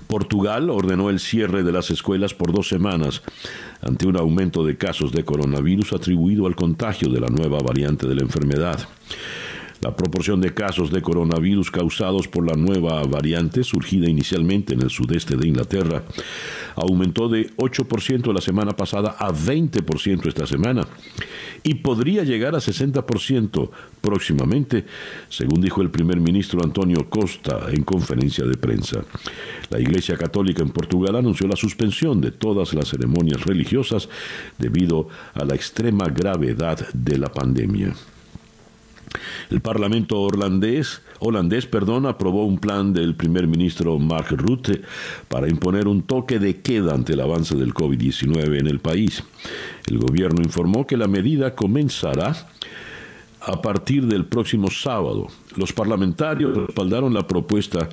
[0.08, 3.24] Portugal ordenó el cierre de las escuelas por dos semanas
[3.82, 8.16] ante un aumento de casos de coronavirus atribuido al contagio de la nueva variante de
[8.16, 8.88] la enfermedad.
[9.84, 14.90] La proporción de casos de coronavirus causados por la nueva variante, surgida inicialmente en el
[14.90, 16.04] sudeste de Inglaterra,
[16.78, 20.88] aumentó de 8% la semana pasada a 20% esta semana
[21.64, 23.70] y podría llegar a 60%
[24.00, 24.86] próximamente,
[25.28, 29.04] según dijo el primer ministro Antonio Costa en conferencia de prensa.
[29.70, 34.08] La Iglesia Católica en Portugal anunció la suspensión de todas las ceremonias religiosas
[34.58, 37.94] debido a la extrema gravedad de la pandemia.
[39.50, 44.82] El Parlamento holandés, holandés perdón, aprobó un plan del primer ministro Mark Rutte
[45.28, 49.24] para imponer un toque de queda ante el avance del COVID-19 en el país.
[49.88, 52.48] El gobierno informó que la medida comenzará
[53.46, 55.28] a partir del próximo sábado.
[55.56, 57.90] Los parlamentarios respaldaron la propuesta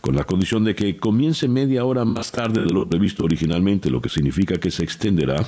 [0.00, 4.00] con la condición de que comience media hora más tarde de lo previsto originalmente, lo
[4.00, 5.46] que significa que se extenderá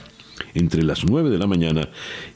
[0.54, 1.88] entre las 9 de la mañana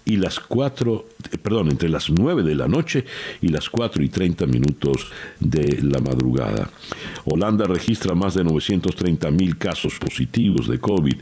[0.04, 1.06] y las 4,
[1.42, 3.04] perdón, entre las 9 de la noche
[3.40, 6.70] y las 4 y 30 minutos de la madrugada.
[7.24, 11.16] Holanda registra más de 930 mil casos positivos de COVID,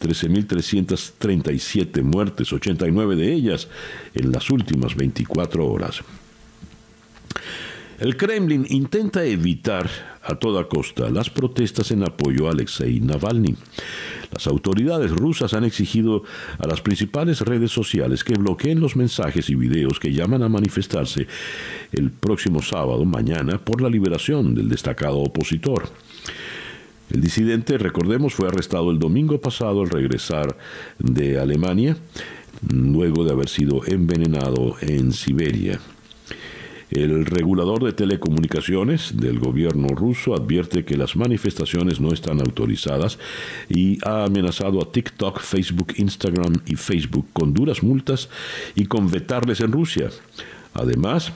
[0.00, 3.68] 13.337 muertes, 89 de ellas
[4.14, 6.02] en las últimas 24 horas.
[7.98, 13.56] El Kremlin intenta evitar a toda costa las protestas en apoyo a Alexei Navalny.
[14.32, 16.22] Las autoridades rusas han exigido
[16.58, 21.26] a las principales redes sociales que bloqueen los mensajes y videos que llaman a manifestarse
[21.92, 25.90] el próximo sábado, mañana, por la liberación del destacado opositor.
[27.10, 30.56] El disidente, recordemos, fue arrestado el domingo pasado al regresar
[30.98, 31.98] de Alemania,
[32.70, 35.78] luego de haber sido envenenado en Siberia.
[36.92, 43.18] El regulador de telecomunicaciones del gobierno ruso advierte que las manifestaciones no están autorizadas
[43.70, 48.28] y ha amenazado a TikTok, Facebook, Instagram y Facebook con duras multas
[48.74, 50.10] y con vetarles en Rusia.
[50.74, 51.32] Además,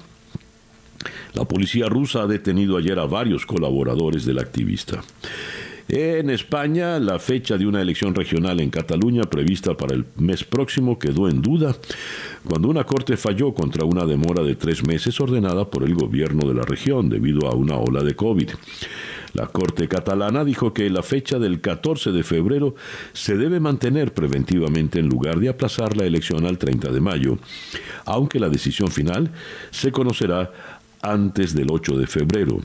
[1.32, 5.02] la policía rusa ha detenido ayer a varios colaboradores del activista.
[5.88, 10.98] En España, la fecha de una elección regional en Cataluña prevista para el mes próximo
[10.98, 11.76] quedó en duda
[12.44, 16.54] cuando una corte falló contra una demora de tres meses ordenada por el gobierno de
[16.54, 18.50] la región debido a una ola de COVID.
[19.34, 22.74] La Corte catalana dijo que la fecha del 14 de febrero
[23.12, 27.38] se debe mantener preventivamente en lugar de aplazar la elección al 30 de mayo,
[28.06, 29.30] aunque la decisión final
[29.70, 30.50] se conocerá
[31.02, 32.58] antes del 8 de febrero.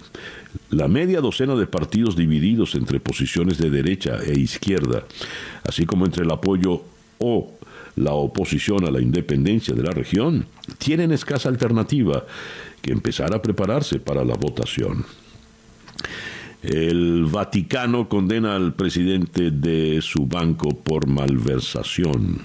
[0.70, 5.06] La media docena de partidos divididos entre posiciones de derecha e izquierda,
[5.64, 6.84] así como entre el apoyo
[7.20, 7.54] o
[7.96, 10.46] la oposición a la independencia de la región,
[10.78, 12.26] tienen escasa alternativa
[12.82, 15.06] que empezar a prepararse para la votación.
[16.64, 22.42] El Vaticano condena al presidente de su banco por malversación.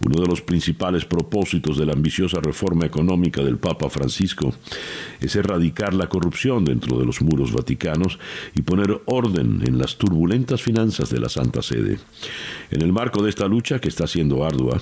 [0.00, 4.52] Uno de los principales propósitos de la ambiciosa reforma económica del Papa Francisco
[5.20, 8.18] es erradicar la corrupción dentro de los muros vaticanos
[8.54, 11.98] y poner orden en las turbulentas finanzas de la Santa Sede.
[12.70, 14.80] En el marco de esta lucha, que está siendo ardua,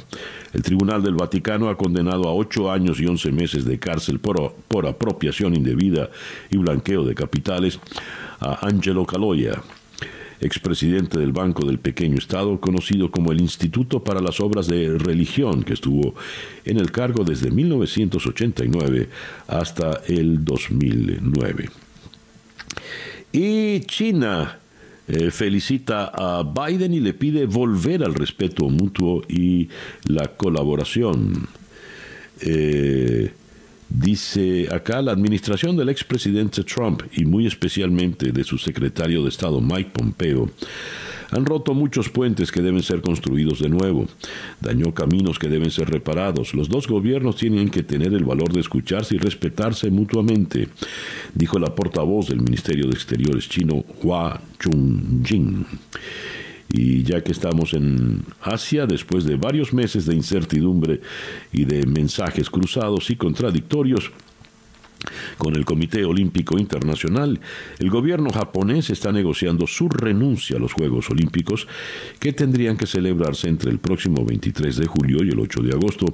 [0.52, 4.86] el Tribunal del Vaticano ha condenado a ocho años y once meses de cárcel por,
[4.86, 6.10] apropiación indebida
[6.50, 7.78] y blanqueo de capitales
[8.40, 9.62] a Angelo Caloya,
[10.42, 15.62] expresidente del Banco del Pequeño Estado, conocido como el Instituto para las Obras de Religión,
[15.62, 16.14] que estuvo
[16.64, 19.08] en el cargo desde 1989
[19.46, 21.70] hasta el 2009.
[23.32, 24.58] Y China
[25.08, 29.68] eh, felicita a Biden y le pide volver al respeto mutuo y
[30.04, 31.48] la colaboración.
[32.40, 33.32] Eh,
[33.94, 39.60] dice acá la administración del expresidente Trump y muy especialmente de su secretario de Estado
[39.60, 40.50] Mike Pompeo
[41.32, 44.06] han roto muchos puentes que deben ser construidos de nuevo.
[44.60, 46.54] Dañó caminos que deben ser reparados.
[46.54, 50.68] Los dos gobiernos tienen que tener el valor de escucharse y respetarse mutuamente,
[51.34, 55.64] dijo la portavoz del Ministerio de Exteriores chino, Hua Chung-jin.
[56.72, 61.00] Y ya que estamos en Asia, después de varios meses de incertidumbre
[61.52, 64.10] y de mensajes cruzados y contradictorios,
[65.38, 67.40] con el Comité Olímpico Internacional,
[67.78, 71.66] el gobierno japonés está negociando su renuncia a los Juegos Olímpicos
[72.18, 76.06] que tendrían que celebrarse entre el próximo 23 de julio y el 8 de agosto,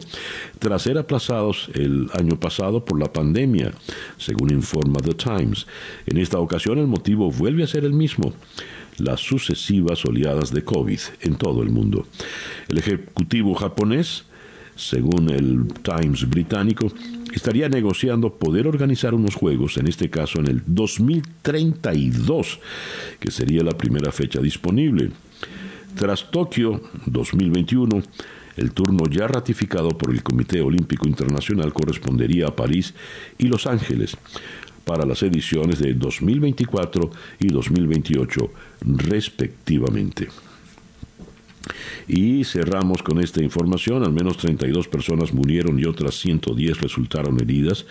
[0.59, 3.72] tras ser aplazados el año pasado por la pandemia,
[4.16, 5.66] según informa The Times.
[6.06, 8.32] En esta ocasión el motivo vuelve a ser el mismo
[9.01, 12.07] las sucesivas oleadas de COVID en todo el mundo.
[12.68, 14.24] El Ejecutivo japonés,
[14.76, 16.92] según el Times británico,
[17.32, 22.61] estaría negociando poder organizar unos juegos, en este caso en el 2032,
[23.18, 25.11] que sería la primera fecha disponible.
[25.94, 28.03] Tras Tokio 2021,
[28.57, 32.92] el turno ya ratificado por el Comité Olímpico Internacional correspondería a París
[33.38, 34.16] y Los Ángeles
[34.89, 37.11] para las ediciones de 2024
[37.41, 40.28] y 2028 respectivamente.
[42.09, 44.03] Y cerramos con esta información.
[44.03, 47.84] Al menos 32 personas murieron y otras 110 resultaron heridas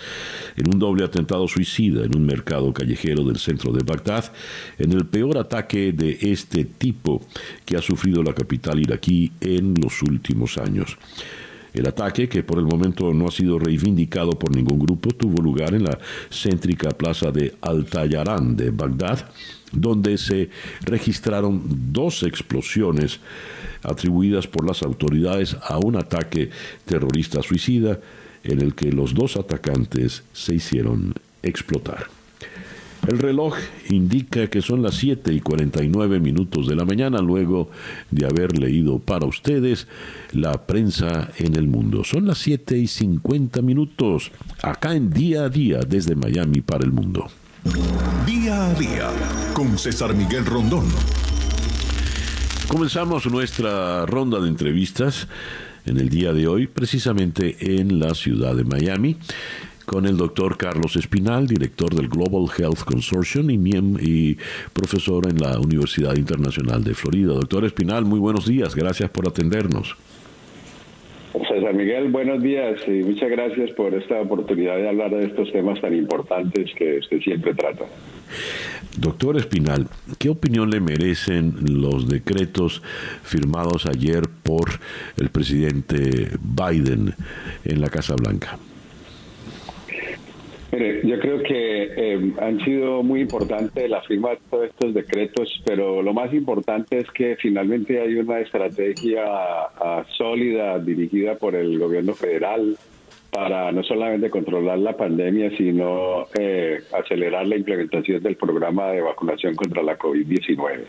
[0.55, 4.31] en un doble atentado suicida en un mercado callejero del centro de Bagdad,
[4.79, 7.23] en el peor ataque de este tipo
[7.63, 10.97] que ha sufrido la capital iraquí en los últimos años.
[11.77, 15.75] El ataque, que por el momento no ha sido reivindicado por ningún grupo, tuvo lugar
[15.75, 15.99] en la
[16.31, 19.29] céntrica plaza de Al-Tayaran de Bagdad,
[19.71, 20.49] donde se
[20.81, 21.61] registraron
[21.93, 23.19] dos explosiones
[23.83, 26.49] atribuidas por las autoridades a un ataque
[26.85, 27.99] terrorista suicida
[28.43, 31.13] en el que los dos atacantes se hicieron
[31.43, 32.16] explotar.
[33.07, 33.55] El reloj
[33.89, 37.69] indica que son las 7 y 49 minutos de la mañana luego
[38.11, 39.87] de haber leído para ustedes
[40.31, 42.03] la prensa en el mundo.
[42.03, 44.31] Son las 7 y 50 minutos
[44.61, 47.27] acá en día a día desde Miami para el mundo.
[48.25, 49.09] Día a día
[49.53, 50.85] con César Miguel Rondón.
[52.67, 55.27] Comenzamos nuestra ronda de entrevistas
[55.85, 59.17] en el día de hoy, precisamente en la ciudad de Miami,
[59.87, 63.55] con el doctor Carlos Espinal, director del Global Health Consortium y,
[64.01, 64.37] y
[64.73, 67.33] profesor en la Universidad Internacional de Florida.
[67.33, 69.95] Doctor Espinal, muy buenos días, gracias por atendernos.
[71.31, 75.79] César Miguel, buenos días y muchas gracias por esta oportunidad de hablar de estos temas
[75.79, 77.85] tan importantes que usted siempre trata.
[78.97, 79.87] Doctor Espinal,
[80.19, 82.81] ¿qué opinión le merecen los decretos
[83.23, 84.69] firmados ayer por
[85.15, 87.13] el presidente Biden
[87.63, 88.57] en la Casa Blanca?
[90.71, 95.61] Mire, yo creo que eh, han sido muy importantes la firma de todos estos decretos,
[95.65, 101.79] pero lo más importante es que finalmente hay una estrategia ah, sólida dirigida por el
[101.79, 102.77] gobierno federal
[103.31, 109.55] para no solamente controlar la pandemia, sino eh, acelerar la implementación del programa de vacunación
[109.55, 110.85] contra la COVID-19.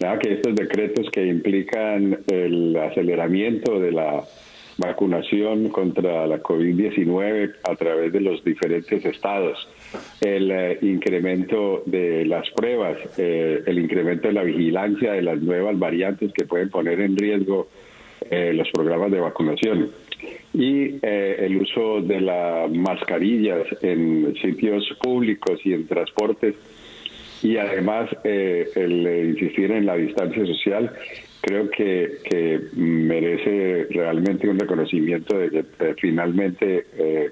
[0.00, 4.22] Nada que estos decretos que implican el aceleramiento de la
[4.78, 9.68] vacunación contra la COVID-19 a través de los diferentes estados,
[10.20, 15.78] el eh, incremento de las pruebas, eh, el incremento de la vigilancia de las nuevas
[15.78, 17.68] variantes que pueden poner en riesgo
[18.30, 19.90] eh, los programas de vacunación.
[20.52, 26.56] Y el uso de las mascarillas en sitios públicos y en transportes.
[27.42, 30.92] Y además el insistir en la distancia social
[31.40, 37.30] creo que, que merece realmente un reconocimiento de que eh, finalmente eh,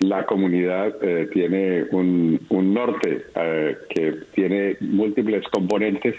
[0.00, 3.24] la comunidad eh, tiene un, un norte
[3.90, 6.14] que tiene múltiples componentes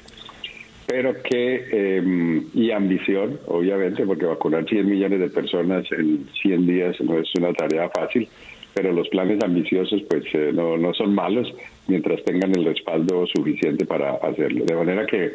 [0.86, 2.02] pero que
[2.56, 7.54] y ambición obviamente porque vacunar 100 millones de personas en 100 días no es una
[7.54, 8.28] tarea fácil
[8.74, 11.54] pero los planes ambiciosos pues no, no son malos
[11.88, 15.34] mientras tengan el respaldo suficiente para hacerlo de manera que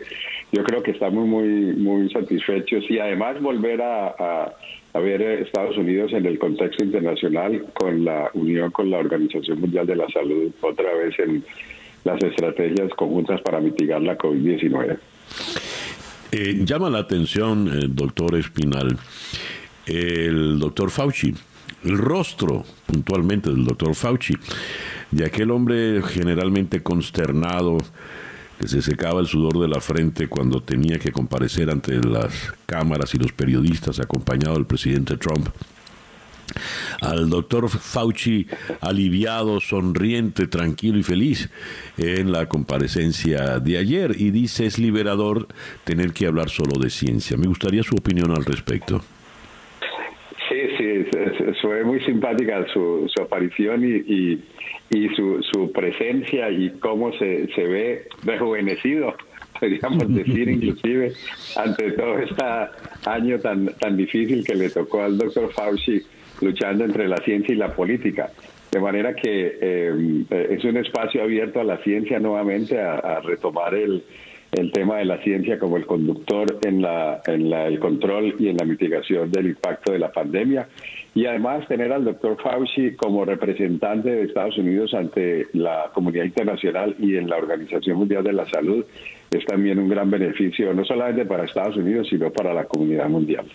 [0.52, 4.52] yo creo que estamos muy muy satisfechos y además volver a,
[4.92, 9.86] a, ver Estados Unidos en el contexto internacional con la unión con la Organización Mundial
[9.86, 11.44] de la Salud otra vez en
[12.04, 14.98] las estrategias conjuntas para mitigar la COVID-19.
[16.32, 18.96] Eh, llama la atención, eh, doctor Espinal,
[19.86, 21.32] el doctor Fauci,
[21.84, 24.34] el rostro puntualmente del doctor Fauci,
[25.10, 27.78] de aquel hombre generalmente consternado,
[28.58, 33.14] que se secaba el sudor de la frente cuando tenía que comparecer ante las cámaras
[33.14, 35.48] y los periodistas acompañado del presidente Trump.
[37.00, 38.46] al doctor Fauci
[38.80, 41.50] aliviado, sonriente, tranquilo y feliz
[41.96, 45.48] en la comparecencia de ayer y dice es liberador
[45.84, 47.36] tener que hablar solo de ciencia.
[47.36, 49.02] Me gustaría su opinión al respecto.
[51.60, 54.40] Fue muy simpática su, su aparición y,
[54.90, 59.14] y, su, su, presencia y cómo se, se ve rejuvenecido
[59.60, 61.12] podríamos decir, inclusive,
[61.56, 62.44] ante todo este
[63.06, 66.02] año tan, tan difícil que le tocó al doctor Fauci
[66.40, 68.30] luchando entre la ciencia y la política.
[68.70, 74.02] De manera que eh, es un espacio abierto a la ciencia nuevamente, a, retomar el,
[74.56, 78.48] el, tema de la ciencia como el conductor en, la, en la, el control y
[78.48, 80.68] en la mitigación del impacto de la pandemia.
[81.14, 86.96] Y además tener al doctor Fauci como representante de Estados Unidos ante la comunidad internacional
[86.98, 88.84] y en la Organización Mundial de la Salud
[89.30, 93.46] es también un gran beneficio, no solamente para Estados Unidos, sino para la comunidad mundial.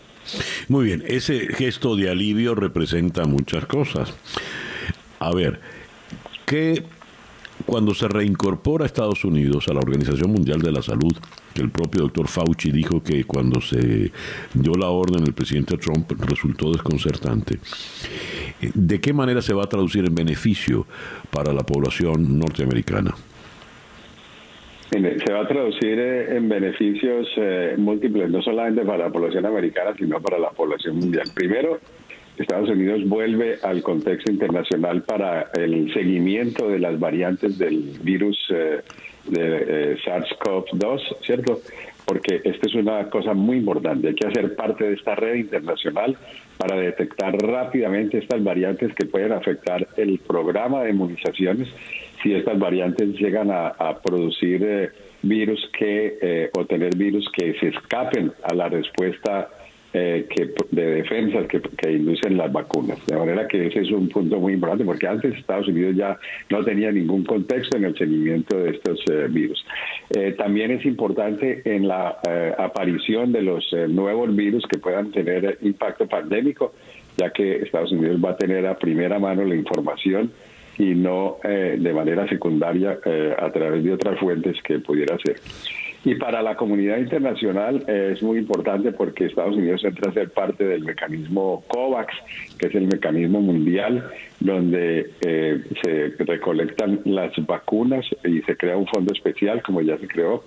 [0.67, 4.17] Muy bien, ese gesto de alivio representa muchas cosas.
[5.19, 5.59] A ver,
[6.45, 6.83] que
[7.65, 11.15] cuando se reincorpora Estados Unidos a la Organización Mundial de la Salud,
[11.53, 14.11] que el propio doctor Fauci dijo que cuando se
[14.53, 17.59] dio la orden el presidente Trump resultó desconcertante,
[18.73, 20.85] ¿de qué manera se va a traducir en beneficio
[21.31, 23.13] para la población norteamericana?
[24.89, 29.93] Se va a traducir eh, en beneficios eh, múltiples, no solamente para la población americana,
[29.95, 31.25] sino para la población mundial.
[31.35, 31.79] Primero,
[32.39, 38.81] Estados Unidos vuelve al contexto internacional para el seguimiento de las variantes del virus eh,
[39.27, 41.59] de SARS-CoV-2, ¿cierto?
[42.05, 44.07] Porque esta es una cosa muy importante.
[44.07, 46.17] Hay que hacer parte de esta red internacional
[46.57, 51.67] para detectar rápidamente estas variantes que pueden afectar el programa de inmunizaciones
[52.23, 54.89] si estas variantes llegan a, producir eh,
[55.21, 59.49] virus que eh, o tener virus que se escapen a la respuesta
[59.93, 62.97] eh, que, de defensa que, inducen las vacunas.
[63.07, 66.17] De manera que ese es un punto muy importante porque antes Estados Unidos ya
[66.49, 69.65] no tenía ningún contexto en el seguimiento de estos virus.
[70.37, 72.19] también es importante en la
[72.57, 76.73] aparición de los nuevos virus que puedan tener impacto pandémico,
[77.17, 80.31] ya que Estados Unidos va a tener a primera mano la información
[80.79, 85.35] y no eh, de manera secundaria eh, a través de otras fuentes que pudiera ser.
[86.05, 90.29] Y para la comunidad internacional eh, es muy importante porque Estados Unidos entra a ser
[90.29, 92.13] parte del mecanismo COVAX,
[92.57, 99.13] que es el mecanismo mundial donde se recolectan las vacunas y se crea un fondo
[99.13, 100.45] especial, como ya se creó,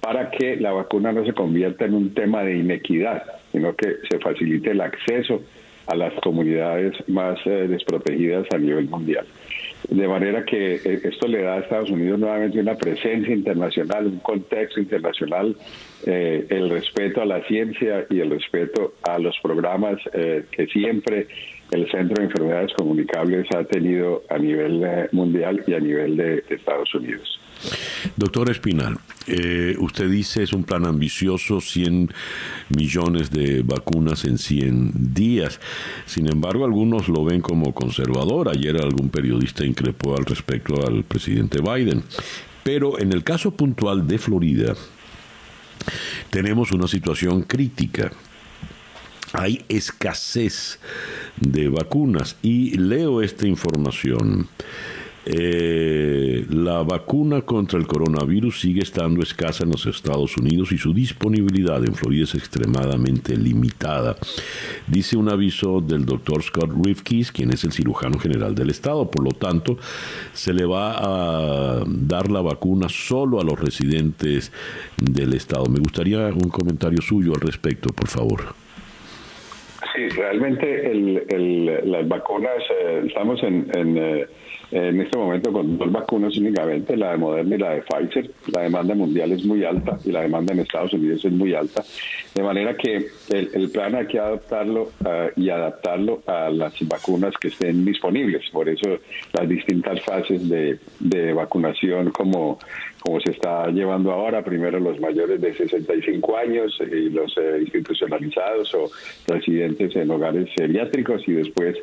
[0.00, 3.22] para que la vacuna no se convierta en un tema de inequidad,
[3.52, 5.42] sino que se facilite el acceso
[5.86, 9.26] a las comunidades más desprotegidas a nivel mundial.
[9.88, 14.18] De manera que eh, esto le da a Estados Unidos nuevamente una presencia internacional, un
[14.18, 15.56] contexto internacional,
[16.04, 21.28] eh, el respeto a la ciencia y el respeto a los programas eh, que siempre
[21.70, 26.94] el Centro de Enfermedades Comunicables ha tenido a nivel mundial y a nivel de Estados
[26.94, 27.38] Unidos.
[28.16, 28.96] Doctor Espinal,
[29.28, 32.10] eh, usted dice es un plan ambicioso, 100
[32.76, 35.60] millones de vacunas en 100 días.
[36.06, 38.48] Sin embargo, algunos lo ven como conservador.
[38.48, 42.02] Ayer algún periodista increpó al respecto al presidente Biden.
[42.64, 44.74] Pero en el caso puntual de Florida,
[46.30, 48.12] tenemos una situación crítica.
[49.32, 50.78] Hay escasez
[51.40, 54.48] de vacunas y leo esta información.
[55.30, 60.94] Eh, la vacuna contra el coronavirus sigue estando escasa en los Estados Unidos y su
[60.94, 64.16] disponibilidad en Florida es extremadamente limitada.
[64.86, 69.10] Dice un aviso del doctor Scott Rifkis, quien es el cirujano general del estado.
[69.10, 69.76] Por lo tanto,
[70.32, 74.50] se le va a dar la vacuna solo a los residentes
[74.96, 75.66] del estado.
[75.66, 78.54] Me gustaría un comentario suyo al respecto, por favor.
[79.94, 80.94] Sí, realmente
[81.84, 83.68] las vacunas, eh, estamos en...
[83.74, 84.26] Eh,
[84.70, 88.30] en este momento con dos vacunas únicamente, la de Moderna y la de Pfizer.
[88.52, 91.82] La demanda mundial es muy alta y la demanda en Estados Unidos es muy alta.
[92.34, 97.48] De manera que el, plan hay que adaptarlo ah, y adaptarlo a las vacunas que
[97.48, 98.48] estén disponibles.
[98.50, 98.98] Por eso
[99.32, 102.58] las distintas fases de, de vacunación como
[103.00, 108.74] como se está llevando ahora, primero los mayores de 65 años y los eh, institucionalizados
[108.74, 108.90] o
[109.26, 111.76] residentes en hogares geriátricos y después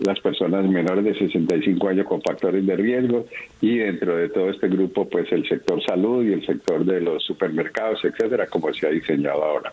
[0.00, 3.26] las personas menores de 65 años con factores de riesgo
[3.60, 7.22] y dentro de todo este grupo pues el sector salud y el sector de los
[7.24, 9.72] supermercados, etcétera, como se ha diseñado ahora.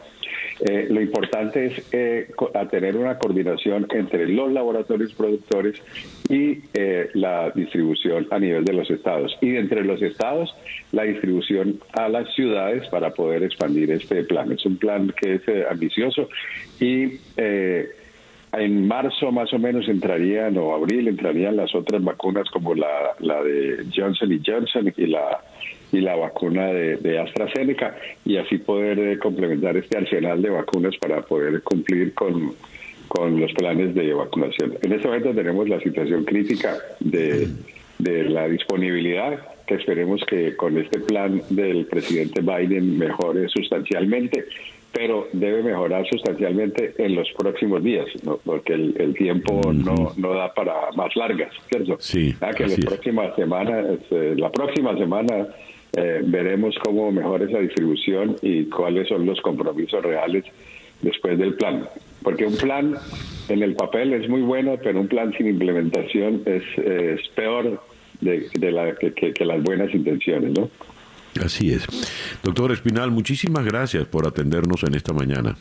[0.61, 2.31] Eh, lo importante es eh,
[2.69, 5.81] tener una coordinación entre los laboratorios productores
[6.27, 9.37] y eh, la distribución a nivel de los estados.
[9.41, 10.53] Y entre los estados,
[10.91, 14.51] la distribución a las ciudades para poder expandir este plan.
[14.51, 16.27] Es un plan que es ambicioso
[16.79, 17.19] y
[18.51, 23.43] en marzo más o menos entrarían, o abril entrarían las otras vacunas como la, la
[23.43, 25.39] de Johnson y Johnson y la
[25.91, 31.21] y la vacuna de, AstraZeneca y así poder eh, complementar este arsenal de vacunas para
[31.21, 32.53] poder cumplir con,
[33.07, 34.77] con los planes de vacunación.
[34.81, 37.47] En este momento tenemos la situación crítica de,
[37.97, 44.45] de la disponibilidad que esperemos que con este plan del presidente Biden mejore sustancialmente
[44.91, 48.07] pero debe mejorar sustancialmente en los próximos días,
[48.43, 51.97] porque el, tiempo no, no da para más largas, ¿cierto?
[51.99, 52.35] Sí.
[52.41, 55.47] Ah, que la próxima semana, este, la próxima semana
[55.93, 60.45] eh, veremos cómo mejora esa distribución y cuáles son los compromisos reales
[61.01, 61.87] después del plan.
[62.23, 62.95] Porque un plan
[63.47, 67.81] en el papel es muy bueno, pero un plan sin implementación es, es peor
[68.21, 70.69] de, la, que las buenas intenciones, ¿no?
[71.43, 71.85] Así es.
[72.43, 75.55] Doctor Espinal, muchísimas gracias por atendernos en esta mañana.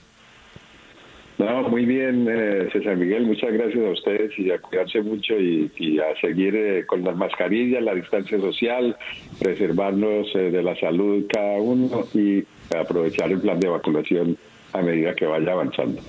[1.38, 6.00] No, muy bien, eh, César Miguel, muchas gracias a ustedes y a cuidarse mucho y,
[6.00, 8.96] a seguir eh, con las mascarillas, la distancia social,
[9.38, 12.44] preservarnos eh, de la salud cada uno y
[12.76, 14.36] aprovechar el plan de vacunación
[14.72, 16.02] a medida que vaya avanzando.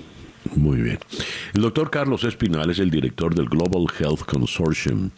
[0.55, 0.97] Muy bien.
[1.53, 5.11] El doctor Carlos Espinal es el director del Global Health Consortium.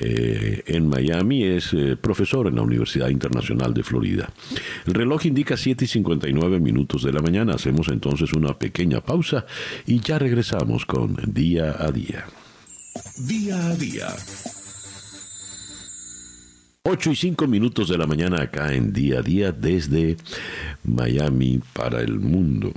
[0.00, 4.30] Eh, en Miami, es eh, profesor en la Universidad Internacional de Florida.
[4.86, 7.54] El reloj indica 7 y 59 minutos de la mañana.
[7.54, 9.44] Hacemos entonces una pequeña pausa
[9.86, 12.26] y ya regresamos con Día a Día.
[13.26, 14.08] Día a Día.
[16.84, 20.16] 8 y 5 minutos de la mañana acá en Día a Día desde
[20.84, 22.72] Miami para el mundo.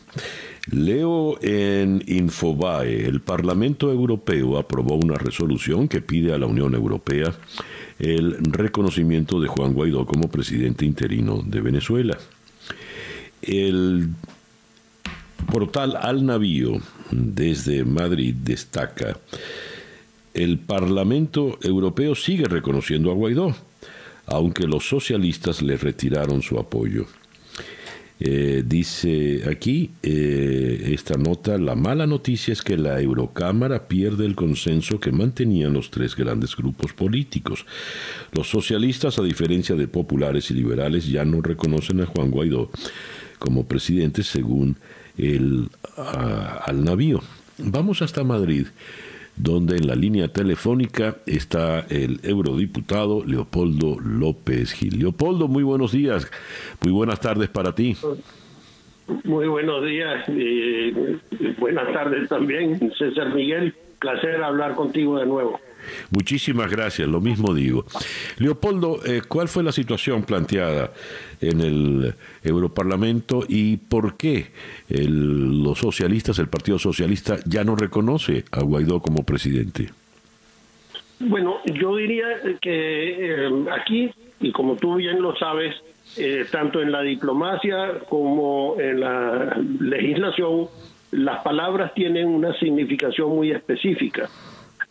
[0.70, 7.34] Leo en Infobae, el Parlamento Europeo aprobó una resolución que pide a la Unión Europea
[7.98, 12.18] el reconocimiento de Juan Guaidó como presidente interino de Venezuela.
[13.42, 14.10] El
[15.52, 19.18] portal Al Navío desde Madrid destaca,
[20.34, 23.56] el Parlamento Europeo sigue reconociendo a Guaidó,
[24.28, 27.06] aunque los socialistas le retiraron su apoyo.
[28.24, 34.36] Eh, dice aquí eh, esta nota, la mala noticia es que la Eurocámara pierde el
[34.36, 37.66] consenso que mantenían los tres grandes grupos políticos.
[38.32, 42.70] Los socialistas, a diferencia de populares y liberales, ya no reconocen a Juan Guaidó
[43.40, 44.78] como presidente según
[45.18, 47.24] el ah, al navío.
[47.58, 48.68] Vamos hasta Madrid
[49.36, 55.00] donde en la línea telefónica está el eurodiputado Leopoldo López Gil.
[55.00, 56.30] Leopoldo, muy buenos días,
[56.82, 57.96] muy buenas tardes para ti.
[59.24, 60.92] Muy buenos días y
[61.60, 63.74] buenas tardes también, César Miguel.
[64.00, 65.60] Placer hablar contigo de nuevo.
[66.10, 67.86] Muchísimas gracias, lo mismo digo.
[68.38, 70.92] Leopoldo, eh, ¿cuál fue la situación planteada
[71.40, 72.14] en el
[72.44, 74.52] Europarlamento y por qué
[74.90, 79.90] los socialistas, el Partido Socialista, ya no reconoce a Guaidó como presidente?
[81.20, 82.26] Bueno, yo diría
[82.62, 85.76] que eh, aquí, y como tú bien lo sabes,
[86.18, 90.68] eh, tanto en la diplomacia como en la legislación,
[91.12, 94.30] las palabras tienen una significación muy específica.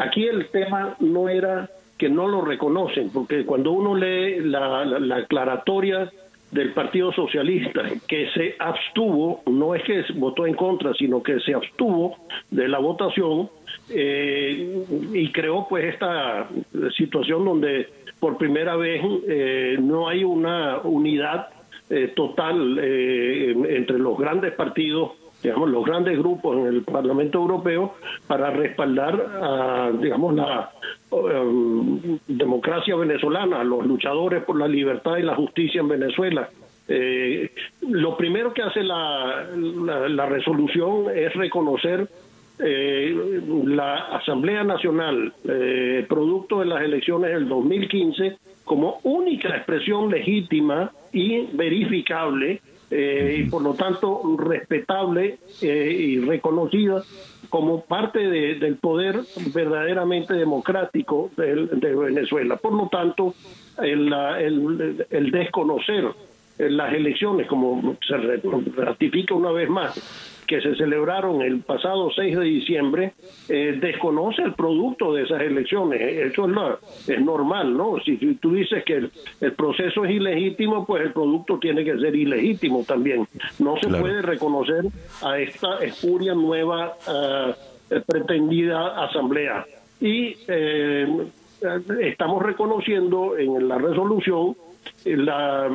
[0.00, 5.16] Aquí el tema no era que no lo reconocen, porque cuando uno lee la, la,
[5.16, 6.10] aclaratoria
[6.50, 11.52] del Partido Socialista, que se abstuvo, no es que votó en contra, sino que se
[11.52, 12.16] abstuvo
[12.50, 13.50] de la votación
[13.90, 14.82] eh,
[15.12, 16.48] y creó pues esta
[16.96, 21.48] situación donde por primera vez eh, no hay una unidad
[21.90, 25.12] eh, total entre los grandes partidos
[25.42, 27.94] digamos, los grandes grupos en el Parlamento Europeo
[28.26, 30.70] para respaldar a, digamos, la
[31.10, 36.48] um, democracia venezolana, los luchadores por la libertad y la justicia en Venezuela.
[36.88, 37.50] Eh,
[37.88, 42.08] lo primero que hace la, la, resolución es reconocer
[42.58, 50.90] eh, la Asamblea Nacional, eh, producto de las elecciones del 2015, como única expresión legítima
[51.12, 52.60] y verificable
[52.90, 57.02] eh, y por lo tanto respetable eh, y reconocida
[57.48, 59.20] como parte del poder
[59.52, 62.56] verdaderamente democrático de, Venezuela.
[62.56, 63.34] Por lo tanto,
[63.82, 64.12] el,
[65.10, 66.12] el desconocer
[66.68, 72.44] las elecciones, como se ratifica una vez más, que se celebraron el pasado 6 de
[72.44, 73.12] diciembre
[73.48, 76.00] eh, desconoce el producto de esas elecciones.
[76.00, 78.00] Eso es, es normal, ¿no?
[78.04, 78.94] Si, tú dices que
[79.40, 83.28] el, proceso es ilegítimo, pues el producto tiene que ser ilegítimo también.
[83.60, 84.86] No se puede reconocer
[85.22, 89.64] a esta espuria nueva eh, pretendida asamblea.
[90.00, 91.06] Y eh,
[92.00, 94.56] estamos reconociendo en la resolución
[95.04, 95.70] la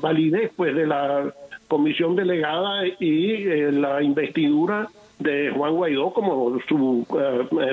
[0.00, 1.32] validez pues de la
[1.66, 4.88] comisión delegada y eh, la investidura
[5.18, 7.06] de Juan Guaidó como su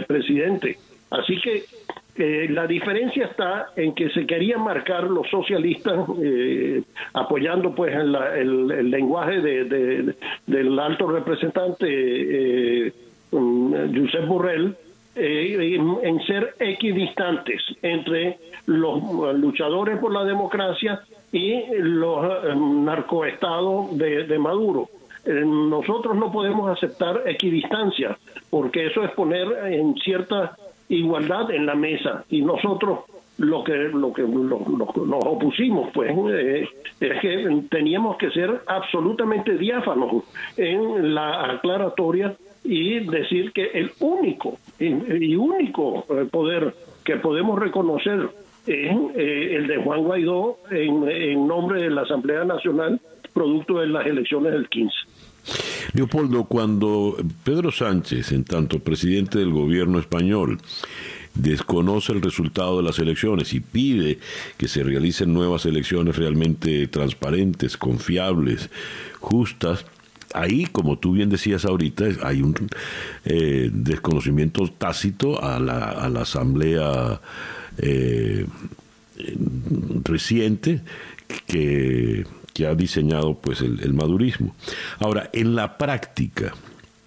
[0.07, 0.77] presidente.
[1.11, 1.63] Así que
[2.17, 6.81] eh, la diferencia está en que se querían marcar los socialistas eh,
[7.13, 10.15] apoyando pues el, lenguaje de,
[10.47, 12.93] del alto representante eh,
[13.31, 14.75] um, Josep Borrell
[15.17, 21.01] en ser equidistantes entre los luchadores por la democracia
[21.31, 24.89] y los narcoestados de, Maduro.
[25.25, 28.17] Nosotros no podemos aceptar equidistancia,
[28.49, 30.55] porque eso es poner en cierta
[30.89, 32.99] igualdad en la mesa y nosotros
[33.37, 36.69] lo que lo que nos opusimos pues eh,
[37.01, 40.23] es que teníamos que ser absolutamente diáfanos
[40.55, 48.29] en la aclaratoria y decir que el único y, único eh, poder que podemos reconocer
[48.67, 52.99] es eh, el de Juan Guaidó en, en nombre de la Asamblea Nacional
[53.33, 54.95] producto de las elecciones del 15.
[55.93, 60.57] Leopoldo, cuando Pedro Sánchez, en tanto presidente del gobierno español,
[61.35, 64.19] desconoce el resultado de las elecciones y pide
[64.57, 68.69] que se realicen nuevas elecciones realmente transparentes, confiables,
[69.19, 69.85] justas,
[70.33, 72.55] ahí, como tú bien decías ahorita, hay un
[73.25, 77.21] eh, desconocimiento tácito a la, a la Asamblea
[77.77, 78.45] eh,
[80.03, 80.81] reciente
[81.47, 84.55] que que ha diseñado pues el, madurismo.
[84.99, 86.53] Ahora, en la práctica,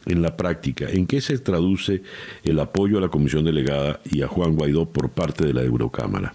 [0.05, 2.03] en la práctica, ¿en qué se traduce
[2.45, 6.35] el apoyo a la comisión delegada y a Juan Guaidó por parte de la Eurocámara?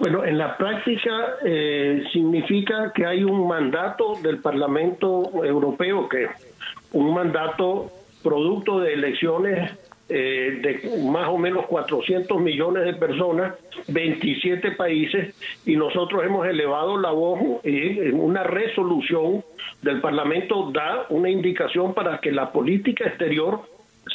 [0.00, 6.26] Bueno, en la práctica eh, significa que hay un mandato del Parlamento Europeo, que
[6.92, 7.92] un mandato
[8.24, 9.70] producto de elecciones
[10.08, 13.54] eh, de más o menos 400 millones de personas,
[13.88, 15.34] 27 países,
[15.64, 19.42] y nosotros hemos elevado la voz en una resolución
[19.82, 23.62] del Parlamento da una indicación para que la política exterior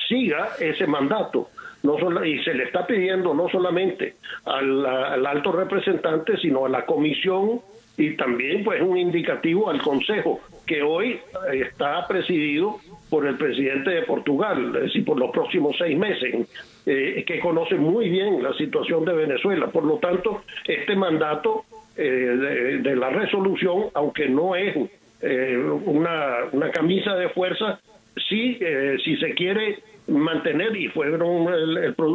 [0.07, 1.49] siga ese mandato.
[1.83, 4.15] No y se le está pidiendo no solamente
[4.45, 7.61] al, al alto representante, sino a la comisión
[7.97, 11.19] y también pues un indicativo al Consejo, que hoy
[11.51, 12.77] está presidido
[13.09, 16.47] por el presidente de Portugal, es decir, por los próximos seis meses,
[16.85, 19.67] eh, que conoce muy bien la situación de Venezuela.
[19.67, 21.65] Por lo tanto, este mandato
[21.97, 24.77] eh, de, la resolución, aunque no es
[25.21, 27.81] eh, una, una, camisa de fuerza,
[28.29, 28.57] sí,
[29.03, 31.47] si se quiere mantener, y fueron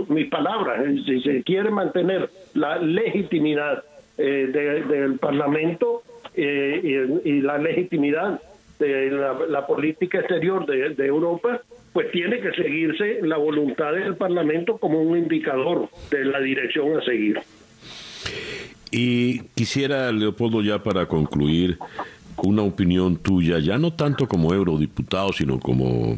[0.09, 3.85] mis palabras, si se quiere mantener la legitimidad
[4.17, 6.03] del Parlamento
[6.35, 8.41] y la legitimidad
[8.79, 11.63] de la, política exterior de, Europa,
[11.93, 17.05] pues tiene que seguirse la voluntad del Parlamento como un indicador de la dirección a
[17.05, 17.41] seguir.
[18.91, 21.79] Y quisiera, Leopoldo, ya para concluir,
[22.43, 26.17] una opinión tuya, ya no tanto como eurodiputado, sino como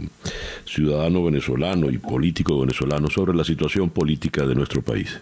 [0.65, 5.21] ciudadano venezolano y político venezolano, sobre la situación política de nuestro país.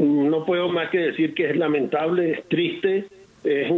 [0.00, 3.06] No puedo más que decir que es lamentable, es triste,
[3.44, 3.72] es,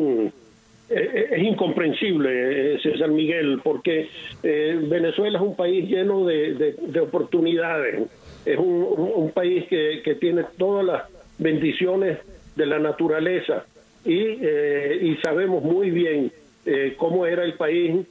[0.89, 4.09] es incomprensible, eh, César Miguel, porque
[4.43, 8.03] eh, Venezuela es un país lleno de, de, oportunidades,
[8.45, 11.03] es un, país que, tiene todas las
[11.39, 12.19] bendiciones
[12.55, 13.65] de la naturaleza.
[14.05, 16.31] Y, eh, y sabemos muy bien
[16.97, 18.07] cómo era el país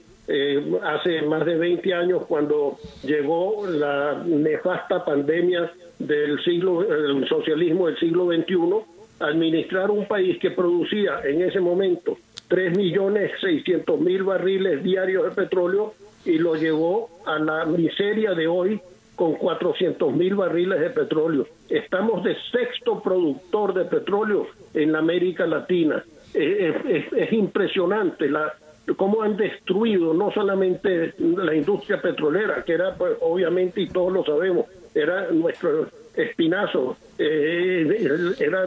[0.83, 7.97] hace más de 20 años cuando llegó la nefasta pandemia del siglo, el socialismo del
[7.97, 12.17] siglo XXI administrar un país que producía en ese momento
[12.49, 15.93] 3.600.000 barriles diarios de petróleo
[16.25, 18.79] y lo llevó a la miseria de hoy
[19.15, 21.47] con 400.000 barriles de petróleo.
[21.69, 26.03] Estamos de sexto productor de petróleo en la América Latina.
[26.33, 28.53] Es, impresionante la,
[28.97, 34.23] cómo han destruido no solamente la industria petrolera, que era pues, obviamente, y todos lo
[34.25, 38.65] sabemos, era nuestro espinazo, eh, era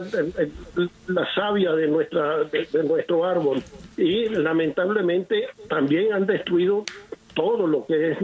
[1.07, 3.61] la savia de, nuestra, de, nuestro árbol.
[3.95, 6.83] Y lamentablemente también han destruido
[7.33, 8.17] todo lo que es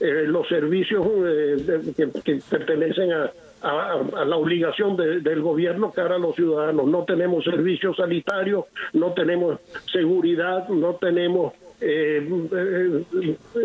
[0.00, 3.30] eh, los servicios eh, que, pertenecen a,
[3.64, 6.86] a, la obligación del gobierno cara a los ciudadanos.
[6.86, 9.58] No tenemos servicios sanitarios, no tenemos
[9.90, 13.04] seguridad, no tenemos eh, eh,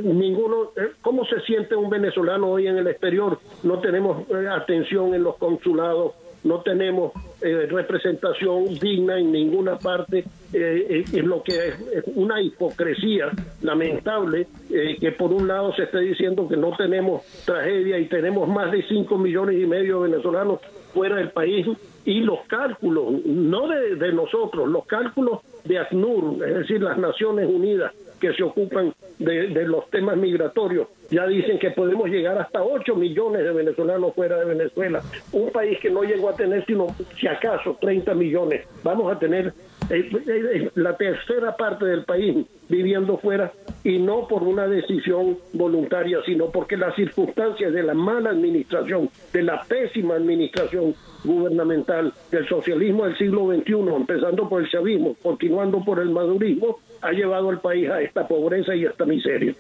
[0.04, 3.40] ninguno, eh, ¿cómo se siente un venezolano hoy en el exterior?
[3.64, 6.14] No tenemos eh, atención en los consulados,
[6.44, 7.12] no tenemos
[7.42, 11.76] representación digna en ninguna parte, es lo que es,
[12.16, 13.30] una hipocresía
[13.62, 18.72] lamentable que por un lado se esté diciendo que no tenemos tragedia y tenemos más
[18.72, 20.60] de 5 millones y medio de venezolanos
[20.94, 21.68] fuera del país
[22.06, 27.94] y los cálculos, no de, nosotros, los cálculos de ACNUR, es decir, las Naciones Unidas,
[28.20, 33.44] que se ocupan de los temas migratorios ya dicen que podemos llegar hasta 8 millones
[33.44, 35.02] de venezolanos fuera de Venezuela.
[35.32, 36.88] Un país que no llegó a tener sino,
[37.20, 38.68] si acaso, 30 millones.
[38.84, 39.54] Vamos a tener
[39.90, 43.52] eh, eh, eh, la tercera parte del país viviendo fuera
[43.84, 49.42] y no por una decisión voluntaria, sino porque las circunstancias de la mala administración, de
[49.42, 50.94] la pésima administración
[51.24, 57.12] gubernamental del socialismo del siglo XXI, empezando por el chavismo, continuando por el madurismo, ha
[57.12, 59.56] llevado al país a esta pobreza y a esta miseria.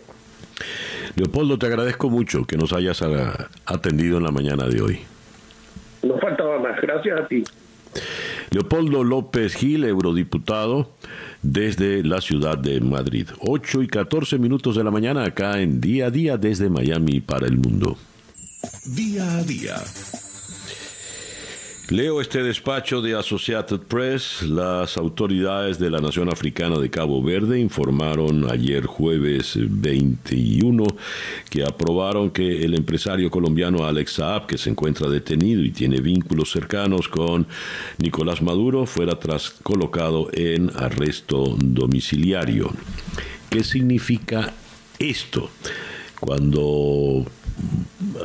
[1.15, 3.03] Leopoldo, te agradezco mucho que nos hayas
[3.65, 4.99] atendido en la mañana de hoy.
[6.03, 7.43] No faltaba más, gracias a ti.
[8.51, 10.89] Leopoldo López Gil, eurodiputado
[11.41, 13.27] desde la ciudad de Madrid.
[13.39, 17.47] 8 y 14 minutos de la mañana acá en Día a Día desde Miami para
[17.47, 17.97] el mundo.
[18.85, 19.75] Día a Día.
[21.91, 24.43] Leo este despacho de Associated Press.
[24.43, 30.85] Las autoridades de la Nación Africana de Cabo Verde informaron ayer jueves 21
[31.49, 36.51] que aprobaron que el empresario colombiano Alex Saab, que se encuentra detenido y tiene vínculos
[36.51, 37.47] cercanos con
[37.97, 42.71] Nicolás Maduro, fuera tras colocado en arresto domiciliario.
[43.49, 44.53] ¿Qué significa
[44.99, 45.49] esto?
[46.19, 47.25] Cuando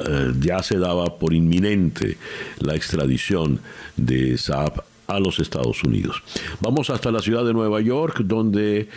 [0.08, 2.16] eh, ya se daba por inminente
[2.60, 3.60] la extradición
[3.96, 6.22] de Saab a los Estados Unidos.
[6.60, 8.88] Vamos hasta la ciudad de Nueva York, donde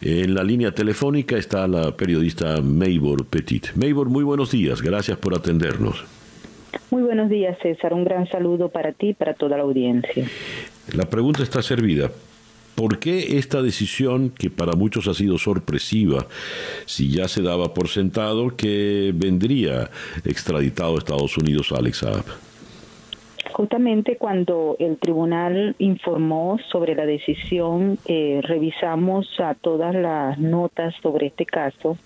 [0.00, 3.72] en la línea telefónica está la periodista Maybor Petit.
[3.74, 6.04] Maybor, muy buenos días, gracias por atendernos.
[6.90, 7.94] Muy buenos días, César.
[7.94, 10.26] Un gran saludo para ti y para toda la audiencia.
[10.94, 12.10] La pregunta está servida.
[12.82, 16.26] ¿Por qué esta decisión, que para muchos ha sido sorpresiva,
[16.84, 19.88] si ya se daba por sentado que vendría
[20.24, 22.24] extraditado a Estados Unidos Alex Saab?
[23.52, 31.26] Justamente cuando el tribunal informó sobre la decisión, eh, revisamos a todas las notas sobre
[31.26, 31.98] este caso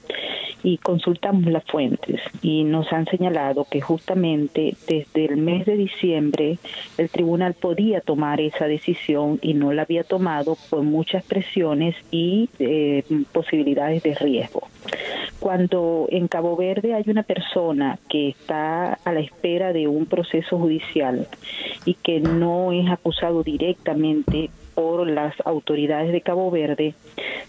[0.63, 6.59] y consultamos las fuentes y nos han señalado que justamente desde el mes de diciembre
[6.99, 12.51] el tribunal podía tomar esa decisión y no la había tomado por muchas presiones y
[12.59, 14.67] eh, posibilidades de riesgo.
[15.39, 20.59] Cuando en Cabo Verde hay una persona que está a la espera de un proceso
[20.59, 21.29] judicial
[21.85, 26.95] y que no es acusado directamente por las autoridades de Cabo Verde,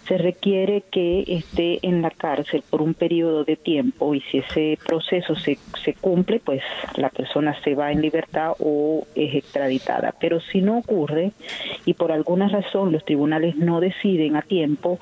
[0.06, 4.78] se requiere que esté en la cárcel por un periodo de tiempo y si ese
[4.86, 6.62] proceso se, se cumple, pues
[6.96, 10.14] la persona se va en libertad o es extraditada.
[10.18, 11.32] Pero si no ocurre
[11.84, 14.98] y por alguna razón los tribunales no deciden a tiempo,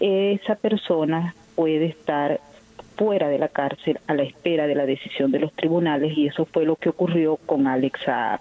[0.00, 2.40] esa persona puede estar
[2.96, 6.46] fuera de la cárcel a la espera de la decisión de los tribunales y eso
[6.46, 8.40] fue lo que ocurrió con Alex Saab.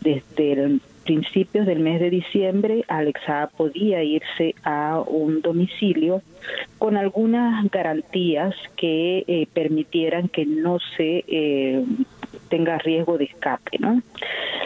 [0.00, 6.22] Desde el principios del mes de diciembre, Alexa podía irse a un domicilio
[6.78, 11.84] con algunas garantías que eh, permitieran que no se eh,
[12.54, 13.78] tenga riesgo de escape.
[13.80, 14.00] ¿no?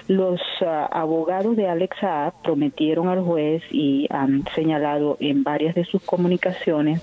[0.09, 6.03] Los ah, abogados de Alexa prometieron al juez y han señalado en varias de sus
[6.03, 7.01] comunicaciones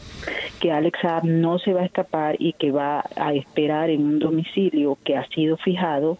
[0.59, 4.99] que Alexa no se va a escapar y que va a esperar en un domicilio
[5.03, 6.19] que ha sido fijado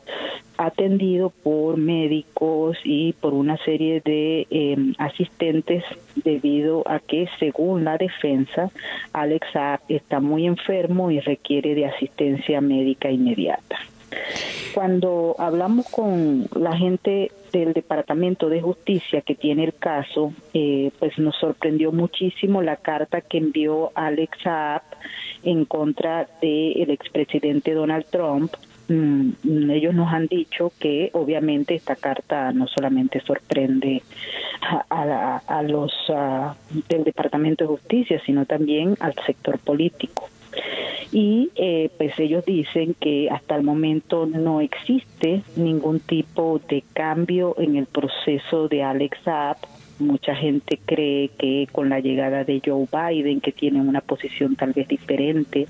[0.58, 5.84] atendido por médicos y por una serie de em, asistentes
[6.16, 8.72] debido a que según la defensa
[9.12, 9.48] Alex
[9.90, 13.78] está muy enfermo y requiere de asistencia médica inmediata.
[14.74, 21.18] Cuando hablamos con la gente del Departamento de Justicia que tiene el caso, eh, pues
[21.18, 24.82] nos sorprendió muchísimo la carta que envió Alex Saab
[25.44, 28.52] en contra del expresidente Donald Trump
[28.88, 34.04] Mm, ellos nos han dicho que obviamente esta carta no solamente sorprende
[34.62, 35.92] a, a, los
[36.88, 40.30] del Departamento de Justicia, sino también al sector político.
[41.12, 47.56] Y eh, pues ellos dicen que hasta el momento no existe ningún tipo de cambio
[47.58, 49.58] en el proceso de Alex Saab.
[50.00, 54.74] Mucha gente cree que con la llegada de Joe Biden, que tiene una posición tal
[54.74, 55.68] vez diferente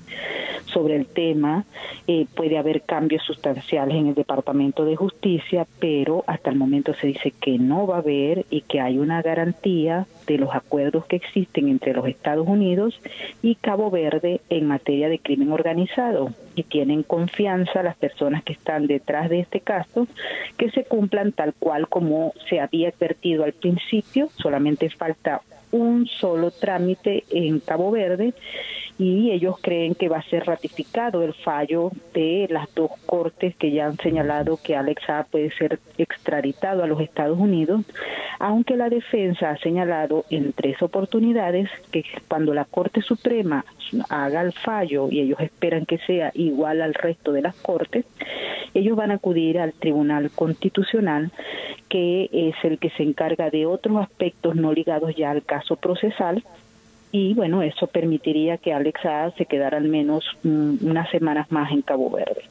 [0.64, 1.64] sobre el tema,
[2.08, 7.06] eh, puede haber cambios sustanciales en el Departamento de Justicia, pero hasta el momento se
[7.06, 11.16] dice que no va a haber y que hay una garantía de los acuerdos que
[11.16, 13.00] existen entre los Estados Unidos
[13.42, 18.86] y Cabo Verde en materia de crimen organizado y tienen confianza las personas que están
[18.86, 20.06] detrás de este caso
[20.56, 25.42] que se cumplan tal cual como se había advertido al principio, solamente falta
[25.76, 28.34] un solo trámite en Cabo Verde
[28.98, 33.70] y ellos creen que va a ser ratificado el fallo de las dos cortes que
[33.70, 37.82] ya han señalado que Alex Saab puede ser extraditado a los Estados Unidos,
[38.38, 43.64] aunque la defensa ha señalado en tres oportunidades que cuando la Corte Suprema
[44.08, 48.06] haga el fallo y ellos esperan que sea igual al resto de las cortes,
[48.72, 51.30] ellos van a acudir al Tribunal Constitucional,
[51.88, 56.44] que es el que se encarga de otros aspectos no ligados ya al caso procesal,
[57.10, 59.00] y bueno, eso permitiría que Alex
[59.36, 62.42] se quedara al menos mm, unas semanas más en Cabo Verde.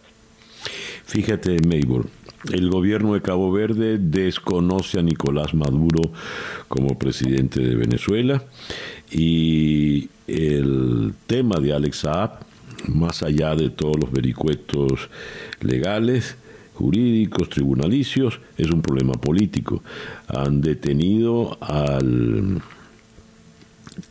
[1.06, 2.08] Fíjate, Maybor,
[2.52, 6.02] el gobierno de Cabo Verde desconoce a Nicolás Maduro
[6.68, 8.44] como presidente de Venezuela
[9.12, 12.40] y el tema de Alex Saab,
[12.88, 15.10] más allá de todos los vericuetos
[15.62, 16.38] legales,
[16.74, 19.84] jurídicos, tribunalicios, es un problema político.
[20.28, 22.62] Han detenido al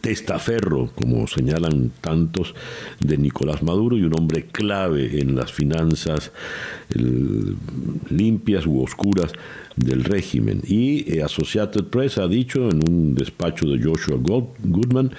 [0.01, 2.55] testaferro, como señalan tantos,
[3.01, 6.33] de Nicolás Maduro y un hombre clave en las finanzas
[8.11, 9.33] limpias u oscuras
[9.77, 10.63] del régimen.
[10.67, 15.11] Y eh, Associated Press ha dicho en un despacho de Joshua Goodman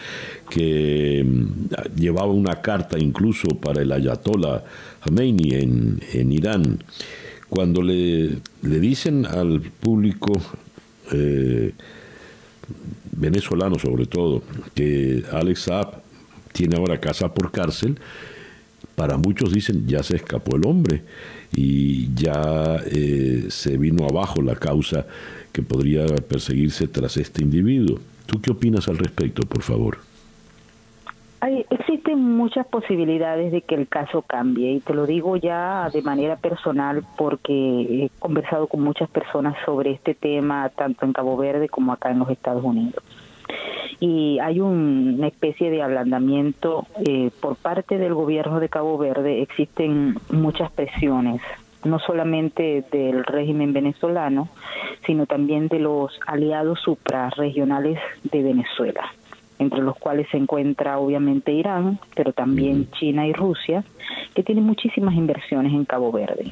[0.50, 4.64] que mm, llevaba una carta incluso para el ayatollah
[5.04, 6.84] Khomeini en, en Irán.
[7.50, 10.34] Cuando le, le dicen al público
[11.12, 11.74] eh,
[13.16, 14.44] venezolano sobre todo,
[14.74, 16.02] que Alex Saab
[16.52, 17.98] tiene ahora casa por cárcel,
[18.96, 21.04] para muchos dicen ya se escapó el hombre
[21.54, 25.06] y ya eh, se vino abajo la causa
[25.52, 28.00] que podría perseguirse tras este individuo.
[28.26, 29.98] ¿Tú qué opinas al respecto, por favor?
[31.42, 36.02] Hay, existen muchas posibilidades de que el caso cambie y te lo digo ya de
[36.02, 37.54] manera personal porque
[38.06, 42.20] he conversado con muchas personas sobre este tema tanto en Cabo Verde como acá en
[42.20, 43.04] los Estados Unidos
[44.00, 49.42] y hay una especie de ablandamiento eh, por parte del gobierno de Cabo Verde.
[49.42, 51.42] Existen muchas presiones,
[51.84, 54.50] no solamente del régimen venezolano,
[55.06, 59.12] sino también de los aliados suprarregionales de Venezuela
[59.60, 63.84] entre los cuales se encuentra obviamente Irán, pero también China y Rusia,
[64.34, 66.52] que tienen muchísimas inversiones en Cabo Verde.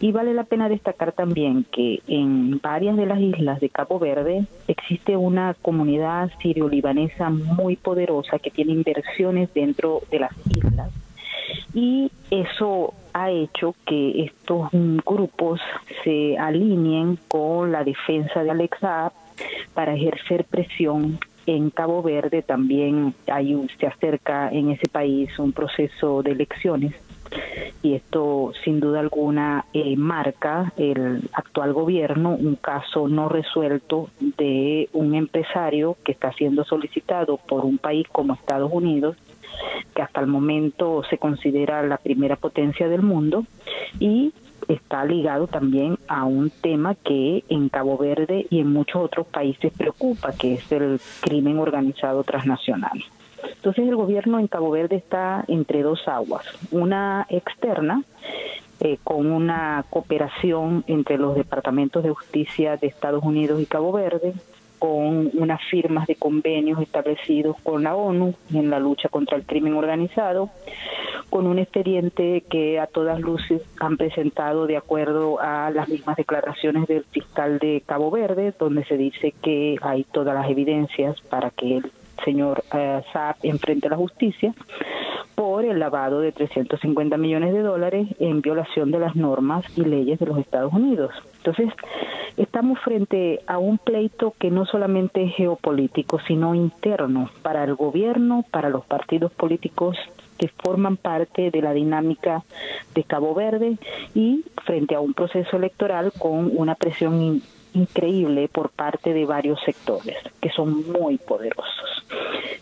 [0.00, 4.46] Y vale la pena destacar también que en varias de las islas de Cabo Verde
[4.66, 10.90] existe una comunidad sirio-libanesa muy poderosa que tiene inversiones dentro de las islas.
[11.72, 15.60] Y eso ha hecho que estos grupos
[16.02, 19.12] se alineen con la defensa de Alexa
[19.74, 26.22] para ejercer presión en Cabo Verde también hay se acerca en ese país un proceso
[26.22, 26.94] de elecciones
[27.82, 34.88] y esto sin duda alguna eh, marca el actual gobierno un caso no resuelto de
[34.92, 39.16] un empresario que está siendo solicitado por un país como Estados Unidos
[39.94, 43.44] que hasta el momento se considera la primera potencia del mundo
[43.98, 44.32] y
[44.68, 49.72] está ligado también a un tema que en Cabo Verde y en muchos otros países
[49.72, 53.02] preocupa, que es el crimen organizado transnacional.
[53.44, 58.02] Entonces el gobierno en Cabo Verde está entre dos aguas, una externa,
[58.80, 64.34] eh, con una cooperación entre los departamentos de justicia de Estados Unidos y Cabo Verde,
[64.82, 69.74] con unas firmas de convenios establecidos con la ONU en la lucha contra el crimen
[69.74, 70.50] organizado,
[71.30, 76.88] con un expediente que a todas luces han presentado de acuerdo a las mismas declaraciones
[76.88, 81.76] del fiscal de Cabo Verde, donde se dice que hay todas las evidencias para que
[81.76, 81.92] el
[82.24, 84.54] señor eh, Saab enfrente a la justicia
[85.34, 90.18] por el lavado de 350 millones de dólares en violación de las normas y leyes
[90.18, 91.12] de los Estados Unidos.
[91.38, 91.68] Entonces,
[92.36, 98.44] estamos frente a un pleito que no solamente es geopolítico, sino interno para el gobierno,
[98.50, 99.96] para los partidos políticos
[100.38, 102.42] que forman parte de la dinámica
[102.94, 103.78] de Cabo Verde
[104.14, 107.42] y frente a un proceso electoral con una presión
[107.74, 112.04] increíble por parte de varios sectores que son muy poderosos.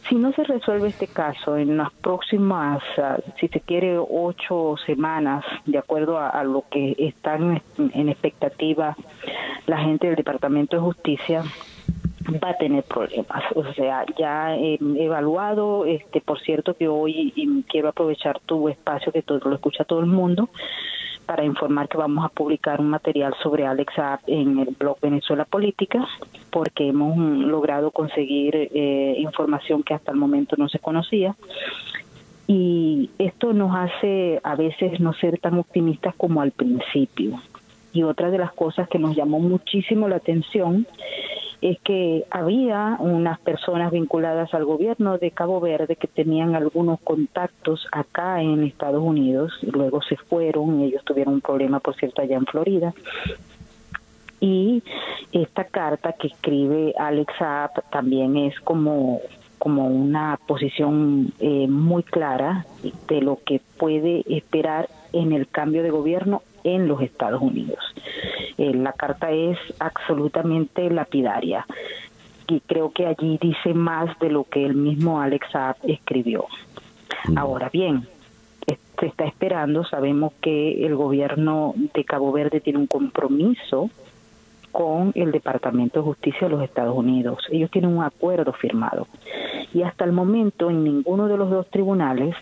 [0.09, 5.45] Si no se resuelve este caso en las próximas, ah, si se quiere, ocho semanas,
[5.67, 8.97] de acuerdo a, lo que están en expectativa
[9.67, 11.45] la gente del Departamento de Justicia,
[12.43, 13.45] va a tener problemas.
[13.55, 19.13] O sea, ya he evaluado, este, por cierto que hoy y quiero aprovechar tu espacio
[19.13, 20.49] que todo lo escucha todo el mundo
[21.27, 23.93] para informar que vamos a publicar un material sobre Alex
[24.27, 26.07] en el blog Venezuela Política,
[26.51, 31.37] porque hemos logrado conseguir eh, información que hasta el momento no se conocía.
[32.47, 37.41] Y esto nos hace a veces no ser tan optimistas como al principio.
[37.93, 40.87] Y otra de las cosas que nos llamó muchísimo la atención
[41.61, 47.87] es que había unas personas vinculadas al gobierno de Cabo Verde que tenían algunos contactos
[47.93, 52.47] acá en Estados Unidos, luego se fueron, ellos tuvieron un problema, por cierto, allá en
[52.47, 52.95] Florida.
[54.41, 54.83] Y
[55.33, 59.21] esta carta que escribe Alex Saab también es como
[59.59, 62.65] como una posición eh, muy clara
[63.09, 67.79] de lo que puede esperar en el cambio de gobierno en los Estados Unidos.
[68.59, 71.67] Eh, la carta es absolutamente lapidaria
[72.49, 76.47] y creo que allí dice más de lo que el mismo Alex Saab escribió.
[77.29, 77.39] Mm.
[77.39, 78.07] Ahora bien,
[79.01, 83.89] se está esperando, sabemos que el gobierno de Cabo Verde tiene un compromiso
[84.73, 87.39] con el Departamento de Justicia de los Estados Unidos.
[87.51, 89.09] Ellos tienen un acuerdo firmado.
[89.73, 92.37] Y hasta el momento en ninguno de los dos tribunales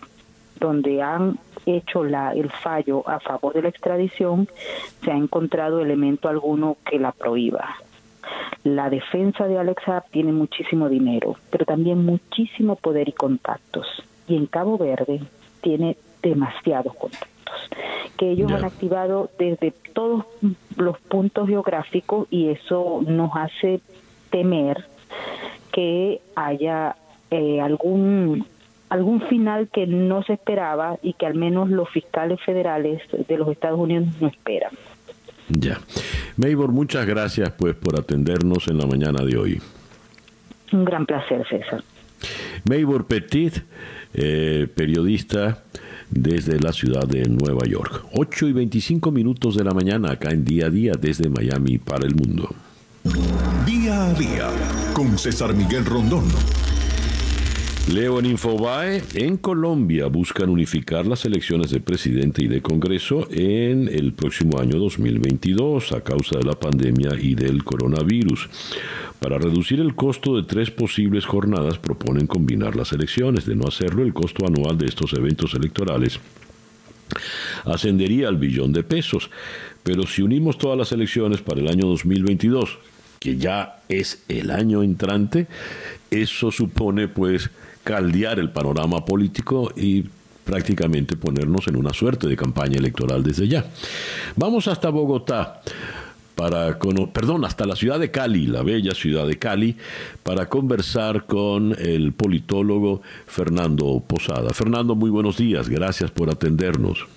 [0.59, 4.47] donde han hecho la, el fallo a favor de la extradición,
[5.03, 7.75] se ha encontrado elemento alguno que la prohíba.
[8.63, 13.87] La defensa de Alexa tiene muchísimo dinero, pero también muchísimo poder y contactos.
[14.27, 15.21] Y en Cabo Verde
[15.61, 17.29] tiene demasiados contactos
[18.19, 20.25] que ellos han activado desde todos
[20.75, 23.79] los puntos geográficos y eso nos hace
[24.29, 24.85] temer
[25.71, 26.97] que haya
[27.31, 28.45] eh, algún
[28.89, 33.49] algún final que no se esperaba y que al menos los fiscales federales de los
[33.49, 34.71] Estados Unidos no esperan.
[35.49, 35.79] Ya.
[36.37, 39.61] Maybor, muchas gracias pues por atendernos en la mañana de hoy.
[40.71, 41.83] Un gran placer, César.
[42.65, 43.63] Maybor Petit,
[44.13, 45.63] eh, periodista
[46.11, 48.05] desde la ciudad de Nueva York.
[48.13, 52.05] 8 y 25 minutos de la mañana acá en día a día desde Miami para
[52.05, 52.49] el mundo.
[53.65, 54.49] Día a día
[54.93, 56.25] con César Miguel Rondón.
[57.93, 63.87] Leo en Infobae, en Colombia buscan unificar las elecciones de presidente y de Congreso en
[63.87, 68.47] el próximo año 2022 a causa de la pandemia y del coronavirus.
[69.19, 73.47] Para reducir el costo de tres posibles jornadas proponen combinar las elecciones.
[73.47, 76.19] De no hacerlo, el costo anual de estos eventos electorales
[77.65, 79.31] ascendería al billón de pesos.
[79.81, 82.77] Pero si unimos todas las elecciones para el año 2022,
[83.19, 85.47] que ya es el año entrante,
[86.11, 87.49] eso supone pues
[87.89, 90.05] caldear el panorama político y
[90.45, 93.65] prácticamente ponernos en una suerte de campaña electoral desde ya.
[94.35, 95.61] Vamos hasta Bogotá
[96.35, 96.77] para
[97.11, 99.75] perdón, hasta la ciudad de Cali, la bella ciudad de Cali,
[100.21, 104.51] para conversar con el politólogo Fernando Posada.
[104.51, 107.07] Fernando, muy buenos días, gracias por atendernos.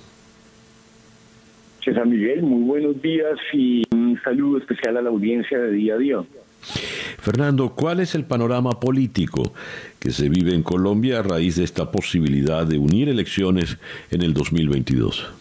[1.84, 5.98] César Miguel, muy buenos días y un saludo especial a la audiencia de día a
[5.98, 6.16] día.
[6.62, 9.52] Fernando, ¿cuál es el panorama político
[9.98, 13.78] que se vive en Colombia a raíz de esta posibilidad de unir elecciones
[14.10, 15.32] en el 2022?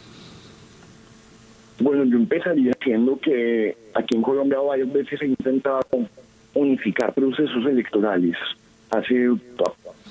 [1.80, 5.82] Bueno, yo empezaría diciendo que aquí en Colombia varias veces se ha intentado
[6.54, 8.36] unificar procesos electorales.
[8.92, 9.30] Hace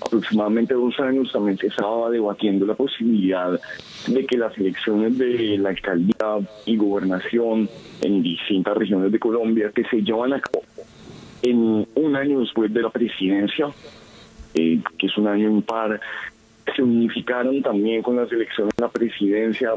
[0.00, 3.60] aproximadamente dos años también se estaba debatiendo la posibilidad
[4.08, 7.68] de que las elecciones de la alcaldía y gobernación
[8.00, 10.64] en distintas regiones de Colombia que se llevan a cabo
[11.42, 13.68] en un año después de la presidencia,
[14.54, 16.00] eh, que es un año impar,
[16.74, 19.72] se unificaron también con las elecciones de la presidencia.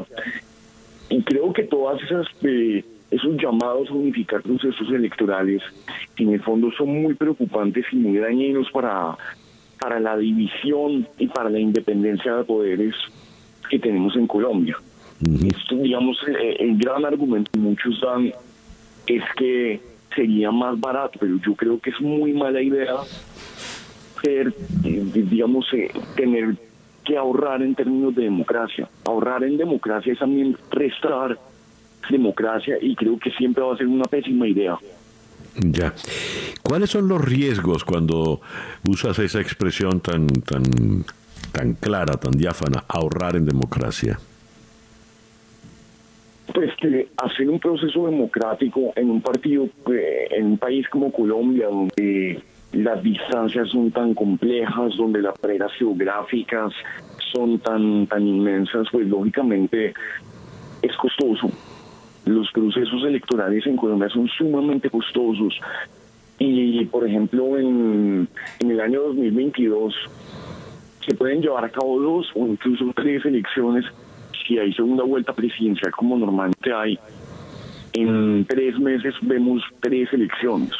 [1.08, 5.62] Y creo que todas esas eh, esos llamados a unificar procesos electorales,
[6.16, 9.16] en el fondo son muy preocupantes y muy dañinos para,
[9.80, 12.94] para la división y para la independencia de poderes
[13.70, 14.76] que tenemos en Colombia.
[15.46, 18.32] Esto, digamos, eh, el gran argumento que muchos dan
[19.06, 19.80] es que
[20.14, 22.96] sería más barato, pero yo creo que es muy mala idea
[24.26, 24.50] eh,
[24.82, 26.56] digamos, eh, tener
[27.04, 28.88] que ahorrar en términos de democracia.
[29.04, 31.38] Ahorrar en democracia es también restar
[32.10, 34.78] democracia y creo que siempre va a ser una pésima idea.
[35.56, 35.94] Ya.
[36.62, 38.40] ¿Cuáles son los riesgos cuando
[38.88, 41.04] usas esa expresión tan tan
[41.52, 44.18] tan clara, tan diáfana, ahorrar en democracia?
[46.52, 51.68] Pues que hacer un proceso democrático en un partido, eh, en un país como Colombia,
[51.68, 52.42] donde
[52.72, 56.72] las distancias son tan complejas, donde las barreras geográficas
[57.32, 59.94] son tan, tan inmensas, pues lógicamente
[60.82, 61.50] es costoso.
[62.26, 65.58] Los procesos electorales en Colombia son sumamente costosos.
[66.38, 69.94] Y, por ejemplo, en, en el año 2022
[71.06, 73.84] se pueden llevar a cabo dos o incluso tres elecciones
[74.46, 76.98] si hay segunda vuelta presidencial como normalmente hay.
[77.92, 80.72] En tres meses vemos tres elecciones.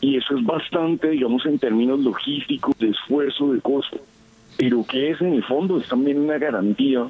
[0.00, 3.98] Y eso es bastante, digamos, en términos logísticos, de esfuerzo, de costo.
[4.56, 7.06] Pero que es en el fondo es también una garantía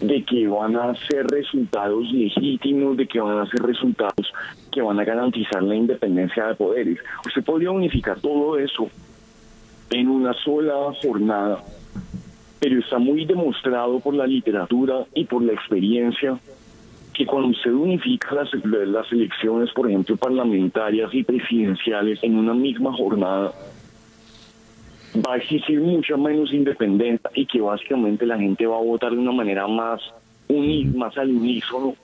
[0.00, 4.32] de que van a ser resultados legítimos, de que van a ser resultados
[4.72, 6.98] que van a garantizar la independencia de poderes.
[7.24, 8.88] Usted podría unificar todo eso
[9.90, 11.62] en una sola jornada,
[12.62, 16.38] pero está muy demostrado por la literatura y por la experiencia
[17.12, 22.92] que cuando usted unifica las, las elecciones, por ejemplo, parlamentarias y presidenciales en una misma
[22.92, 23.52] jornada,
[25.26, 29.18] va a existir mucha menos independencia y que básicamente la gente va a votar de
[29.18, 30.00] una manera más
[30.46, 31.96] unida, más al unísono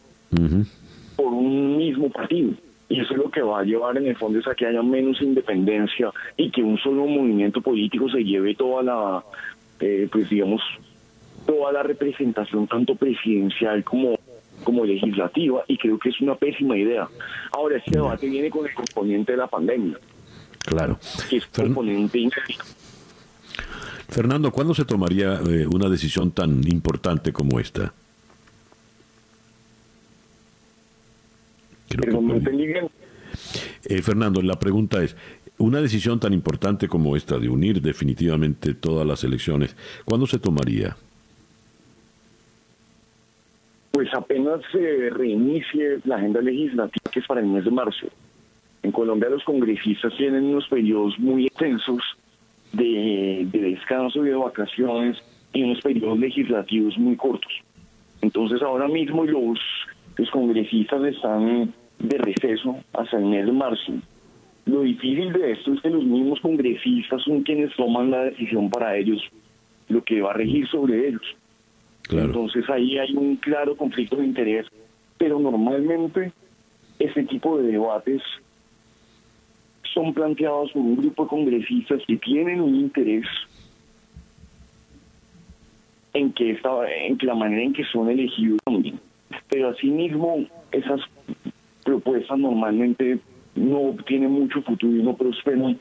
[1.14, 2.51] por un mismo partido.
[2.89, 4.82] Y eso es lo que va a llevar en el fondo es a que haya
[4.82, 9.22] menos independencia y que un solo movimiento político se lleve toda la,
[9.80, 10.60] eh, pues digamos,
[11.46, 14.18] toda la representación tanto presidencial como
[14.64, 17.09] como legislativa y creo que es una pésima idea.
[17.52, 19.98] Ahora, este debate viene con el componente de la pandemia.
[20.60, 20.98] Claro.
[21.30, 22.28] Que es componente
[24.09, 27.92] Fernando, ¿cuándo se tomaría eh, una decisión tan importante como esta?
[33.84, 35.16] eh, Fernando, la pregunta es,
[35.59, 40.97] una decisión tan importante como esta de unir definitivamente todas las elecciones, ¿cuándo se tomaría?
[43.90, 48.06] Pues apenas se reinicie la agenda legislativa que es para el mes de marzo.
[48.82, 52.01] En Colombia los congresistas tienen unos periodos muy extensos
[52.72, 55.18] de, descanso y de vacaciones
[55.52, 57.52] y unos periodos legislativos muy cortos.
[58.20, 59.59] Entonces ahora mismo los,
[60.30, 63.93] congresistas están de receso hasta el mes de marzo.
[64.69, 68.99] Lo difícil de esto es que los mismos congresistas son quienes toman la decisión para
[68.99, 69.19] ellos,
[69.89, 71.23] lo que va a regir sobre ellos.
[72.11, 74.66] Entonces ahí hay un claro conflicto de interés,
[75.16, 76.32] pero normalmente
[76.99, 78.20] ese tipo de debates
[79.95, 83.27] son planteados por un grupo de congresistas que tienen un interés
[86.12, 86.70] en que, esta,
[87.07, 89.01] en que la manera en que son elegidos también.
[89.49, 91.01] Pero asimismo, esas
[91.85, 93.19] propuestas normalmente
[93.55, 95.79] no tienen mucho futuro y no prosperan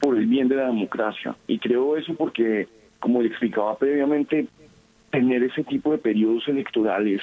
[0.00, 1.34] por el bien de la democracia.
[1.46, 2.68] Y creo eso porque,
[3.00, 4.46] como le explicaba previamente,
[5.10, 7.20] tener ese tipo de periodos electorales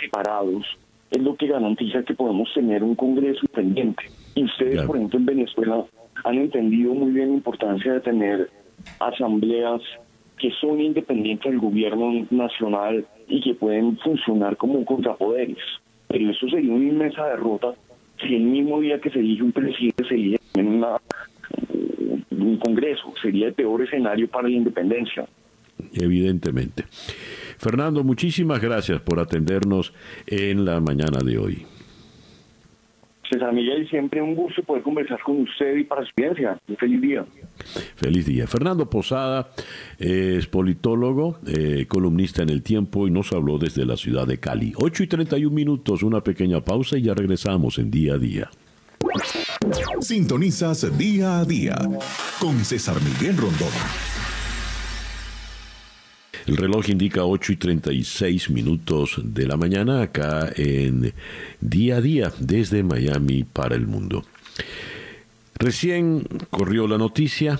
[0.00, 0.64] separados
[1.10, 4.04] es lo que garantiza que podemos tener un Congreso independiente.
[4.34, 5.84] Y ustedes, por ejemplo, en Venezuela
[6.24, 8.50] han entendido muy bien la importancia de tener
[8.98, 9.80] asambleas
[10.38, 15.58] que son independientes del gobierno nacional y que pueden funcionar como contrapoderes.
[16.08, 17.74] Pero eso sería una inmensa derrota
[18.20, 20.96] si el mismo día que se elige un presidente se elige en una,
[22.30, 23.12] un Congreso.
[23.20, 25.26] Sería el peor escenario para la independencia
[25.92, 26.84] evidentemente.
[27.58, 29.92] Fernando, muchísimas gracias por atendernos
[30.26, 31.66] en la mañana de hoy.
[33.30, 36.58] César Miguel, siempre un gusto poder conversar con usted y para su ciencia.
[36.68, 37.24] Un feliz día.
[37.96, 38.46] Feliz día.
[38.46, 39.50] Fernando Posada
[39.98, 44.72] es politólogo, eh, columnista en El Tiempo y nos habló desde la ciudad de Cali.
[44.76, 48.50] 8 y 31 minutos, una pequeña pausa y ya regresamos en día a día.
[50.00, 51.76] Sintonizas día a día
[52.40, 54.13] con César Miguel Rondón.
[56.46, 61.14] El reloj indica 8 y 36 minutos de la mañana acá en
[61.60, 64.24] día a día desde Miami para el mundo.
[65.54, 67.58] Recién corrió la noticia.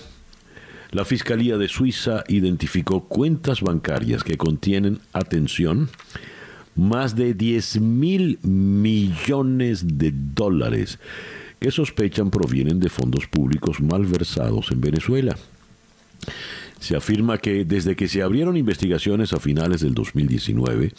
[0.90, 5.89] La Fiscalía de Suiza identificó cuentas bancarias que contienen, atención,
[6.77, 10.98] más de 10 mil millones de dólares
[11.59, 15.39] que sospechan provienen de fondos públicos malversados en Venezuela.
[16.85, 20.93] Se afirma que desde que se abrieron investigaciones a finales del 2019,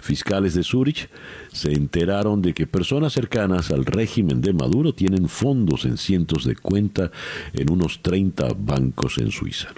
[0.00, 1.08] fiscales de Zurich
[1.52, 6.56] se enteraron de que personas cercanas al régimen de Maduro tienen fondos en cientos de
[6.56, 7.12] cuentas
[7.52, 9.68] en unos 30 bancos en Suiza.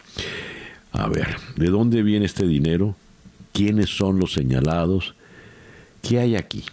[0.91, 2.97] A ver, ¿de dónde viene este dinero?
[3.53, 5.15] ¿Quiénes son los señalados?
[6.01, 6.65] ¿Qué hay aquí?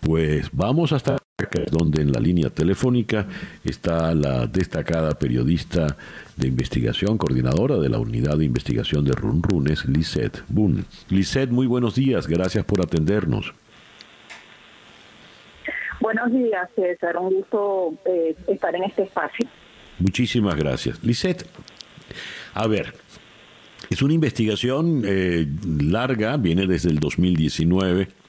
[0.00, 1.16] Pues vamos hasta
[1.72, 3.26] donde en la línea telefónica
[3.64, 5.96] está la destacada periodista
[6.36, 10.84] de investigación, coordinadora de la unidad de investigación de Runrunes, Lisette Boone.
[11.10, 13.52] Lisette, muy buenos días, gracias por atendernos.
[16.00, 19.48] Buenos días, César, un gusto eh, estar en este espacio.
[19.98, 21.02] Muchísimas gracias.
[21.02, 21.44] Lisette,
[22.52, 22.94] a ver,
[23.90, 25.48] es una investigación eh,
[25.80, 28.23] larga, viene desde el 2019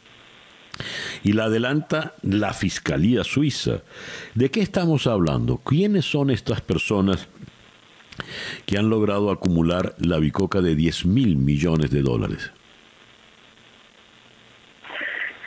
[1.23, 3.81] y la adelanta la Fiscalía Suiza.
[4.33, 5.57] ¿De qué estamos hablando?
[5.57, 7.27] ¿Quiénes son estas personas
[8.65, 12.51] que han logrado acumular la bicoca de 10 mil millones de dólares?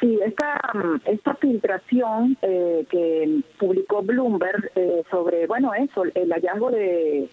[0.00, 0.60] Sí, esta,
[1.06, 7.28] esta filtración eh, que publicó Bloomberg eh, sobre, bueno, eso, el hallazgo de,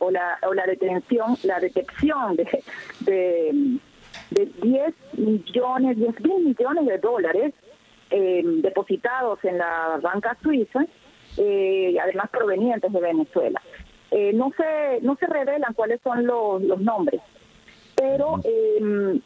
[0.00, 2.64] o, la, o la detención, la detección de
[3.00, 3.78] de
[4.30, 7.54] 10 millones, 10 mil millones de dólares
[8.10, 10.84] eh, depositados en la banca suiza,
[11.36, 13.60] eh, además provenientes de Venezuela.
[14.10, 17.20] Eh, no se no se revelan cuáles son los, los nombres,
[17.96, 19.20] pero eh,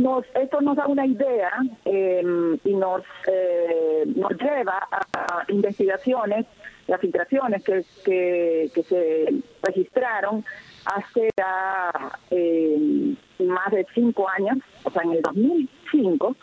[0.00, 1.50] nos, esto nos da una idea
[1.84, 2.22] eh,
[2.64, 6.46] y nos, eh, nos lleva a, investigaciones,
[6.86, 10.44] las filtraciones que, que, que se registraron
[10.86, 11.92] hace ya
[12.30, 13.14] eh,
[13.46, 16.36] más de cinco años, o sea, en el 2005,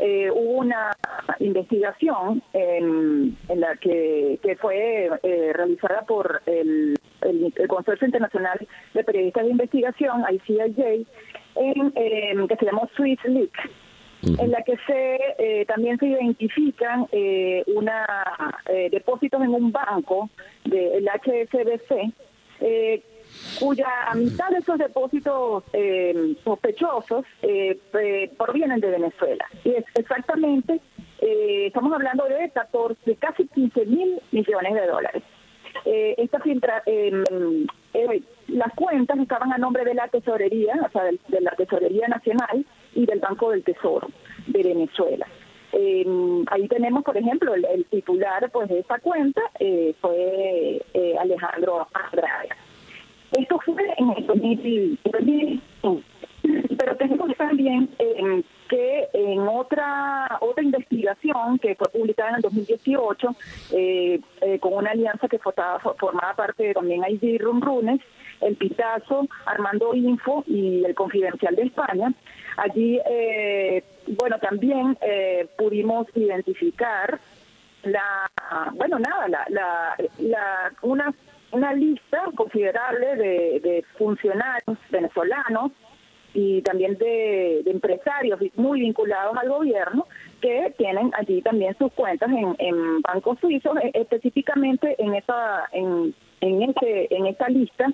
[0.00, 0.92] eh, hubo una
[1.40, 8.66] investigación en, en la que, que fue eh, realizada por el, el, el Consorcio Internacional
[8.94, 11.06] de Periodistas de Investigación, ICIJ,
[11.56, 13.70] en, eh, que se llamó Swiss Leak,
[14.22, 18.04] en la que se eh, también se identifican eh, una
[18.66, 20.28] eh, depósitos en un banco
[20.64, 22.12] del HSBC
[22.60, 23.02] eh,
[23.58, 29.46] cuya mitad de esos depósitos eh, sospechosos eh, eh, provienen de Venezuela.
[29.64, 30.80] Y es exactamente,
[31.20, 35.22] eh, estamos hablando de 14, de casi 15 mil millones de dólares.
[35.84, 36.40] Eh, esta
[36.86, 42.08] eh, las cuentas estaban a nombre de la tesorería, o sea, de, de la tesorería
[42.08, 44.08] nacional y del Banco del Tesoro
[44.46, 45.26] de Venezuela.
[45.72, 46.06] Eh,
[46.50, 51.86] ahí tenemos, por ejemplo, el, el titular pues de esta cuenta eh, fue eh, Alejandro
[51.92, 52.48] Andrade.
[53.32, 54.98] Esto fue en el 2000,
[56.78, 63.36] pero tenemos también eh, que en otra otra investigación que fue publicada en el 2018
[63.72, 68.00] eh, eh, con una alianza que formaba parte de también ID Runrunes,
[68.40, 72.12] el Pitazo, Armando Info y el Confidencial de España.
[72.56, 77.20] Allí, eh, bueno, también eh, pudimos identificar
[77.84, 78.28] la
[78.74, 81.14] bueno nada la, la, la una
[81.52, 85.72] una lista considerable de, de funcionarios venezolanos
[86.34, 90.06] y también de, empresarios muy vinculados al gobierno
[90.40, 93.76] que tienen allí también sus cuentas en, en bancos suizos.
[93.82, 97.86] E- específicamente en esa en en ese en esta lista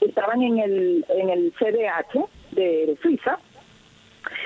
[0.00, 3.38] estaban en el en el CDH de, Suiza.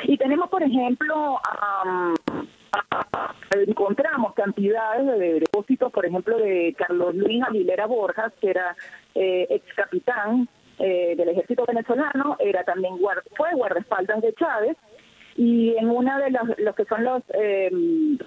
[0.04, 2.14] Y tenemos, por ejemplo, a-
[3.50, 8.76] encontramos cantidades de depósitos, por ejemplo, de Carlos Luis Aguilera Borjas, que era
[9.14, 14.76] eh, ex capitán eh, del ejército venezolano, era también guard- fue guardaespaldas de Chávez,
[15.36, 17.70] y en una de las los que son los eh,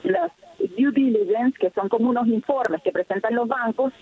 [0.03, 0.31] las
[0.77, 3.93] due diligence, que son como unos informes que presentan los bancos,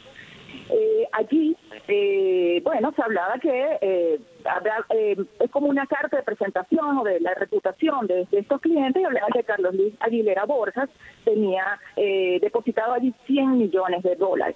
[0.74, 1.56] eh, allí,
[1.88, 7.04] eh, bueno, se hablaba que eh, habrá, eh, es como una carta de presentación o
[7.04, 10.90] de la reputación de, estos clientes y hablaba que Carlos Luis Aguilera Borjas
[11.24, 14.56] tenía eh, depositado allí 100 millones de dólares.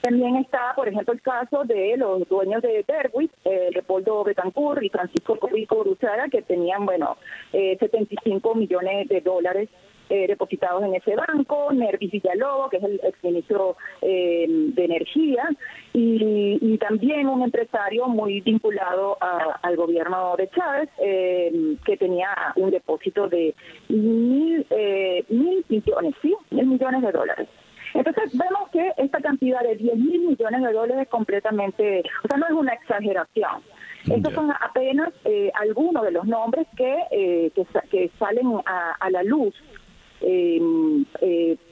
[0.00, 4.88] También está, por ejemplo, el caso de los dueños de Derwit, eh, Leopoldo Betancourt y
[4.88, 7.18] Francisco Rico Bruchaga, que tenían, bueno,
[7.52, 9.68] eh, 75 millones de dólares
[10.10, 15.48] eh, depositados en ese banco, Nervis Villalobos, que es el exministro eh, de Energía,
[15.94, 22.28] y, y también un empresario muy vinculado a- al gobierno de Chávez, eh, que tenía
[22.56, 23.54] un depósito de
[23.88, 26.34] mil, eh, mil millones, ¿sí?
[26.50, 27.48] Mil millones de dólares.
[27.92, 32.38] Entonces vemos que esta cantidad de 10 mil millones de dólares es completamente, o sea,
[32.38, 33.62] no es una exageración.
[34.08, 39.10] Estos son apenas eh, algunos de los nombres que, eh, que, que salen a, a
[39.10, 39.54] la luz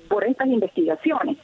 [0.08, 1.36] por estas investigaciones.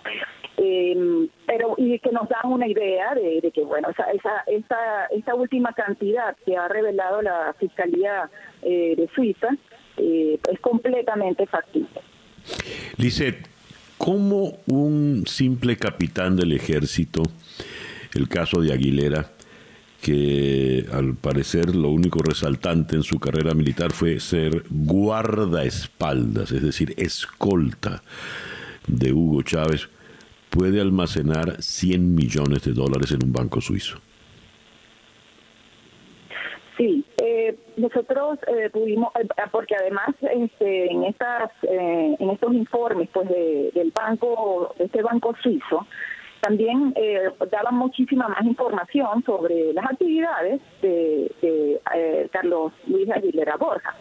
[0.56, 5.34] Eh, pero y que nos dan una idea de, que bueno esa, esa esta esta
[5.34, 8.30] última cantidad que ha revelado la fiscalía
[8.62, 9.48] eh, de Suiza
[9.96, 12.00] eh, es completamente factible.
[12.98, 13.48] Lisette,
[13.98, 17.22] ¿cómo un simple capitán del ejército,
[18.14, 19.32] el caso de Aguilera,
[20.04, 26.92] que al parecer lo único resaltante en su carrera militar fue ser guardaespaldas, es decir,
[26.98, 28.02] escolta
[28.86, 29.88] de Hugo Chávez,
[30.50, 33.98] puede almacenar 100 millones de dólares en un banco suizo?
[36.76, 43.08] Sí, eh, nosotros eh, pudimos, eh, porque además este, en estas, eh, en estos informes,
[43.10, 45.86] pues de- del banco, este banco suizo,
[46.44, 53.94] también eh, daban muchísima más información sobre las actividades de, eh, Carlos Luis Aguilera Borja.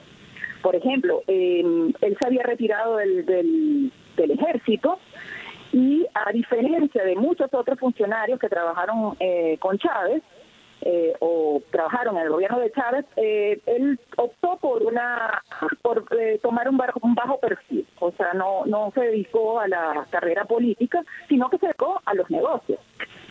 [0.62, 1.62] Por ejemplo, eh,
[2.02, 5.00] él se había retirado del, del, del ejército
[5.72, 10.22] y a diferencia de muchos otros funcionarios que trabajaron eh, con Chávez,
[10.86, 15.42] eh, o trabajaron en el gobierno de Chávez, eh, él optó por una
[15.82, 19.68] por eh, tomar un bajo, un bajo perfil, o sea, no no se dedicó a
[19.68, 22.80] la carrera política, sino que se dedicó a los negocios.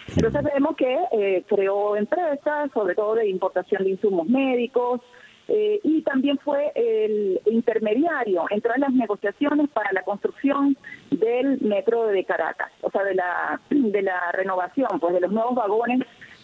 [0.09, 5.01] Entonces vemos que eh, creó empresas, sobre todo de importación de insumos médicos,
[5.49, 10.77] eh, y también fue el intermediario, entró en las negociaciones para la construcción
[11.11, 15.55] del metro de Caracas, o sea, de la, de la renovación, pues de los nuevos
[15.55, 16.01] vagones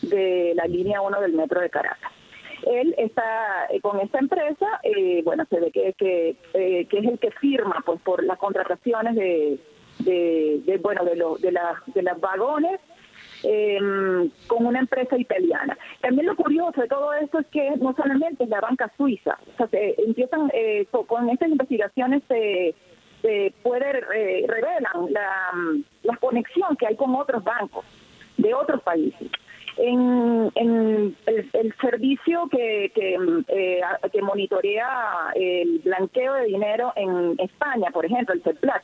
[0.09, 2.13] de la línea 1 del metro de Caracas.
[2.67, 7.19] Él está eh, con esta empresa, eh, bueno, se ve que, que, que es el
[7.19, 9.59] que firma pues por las contrataciones de,
[10.01, 12.81] de, bueno, de, lo, de, la, de las vagones
[13.43, 13.79] eh,
[14.47, 15.77] con una empresa italiana.
[16.01, 19.57] También lo curioso de todo esto es que no solamente es la banca suiza, o
[19.57, 22.75] sea, se empiezan eh, con estas investigaciones se,
[23.63, 25.53] puede eh, revelan la,
[26.05, 27.85] la conexión que hay con otros bancos
[28.37, 29.29] de otros países.
[29.81, 33.17] En, el, servicio que, que,
[33.49, 33.81] eh,
[34.13, 38.83] que monitorea el blanqueo de dinero en España, por ejemplo, el CEPLAT,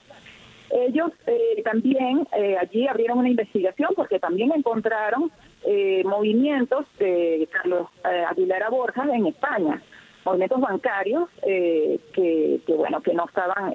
[0.74, 5.30] ellos eh, también eh, allí abrieron una investigación porque también encontraron
[5.64, 9.80] eh, movimientos de Carlos Aguilera Borja en España,
[10.24, 13.72] movimientos bancarios que, bueno que no estaban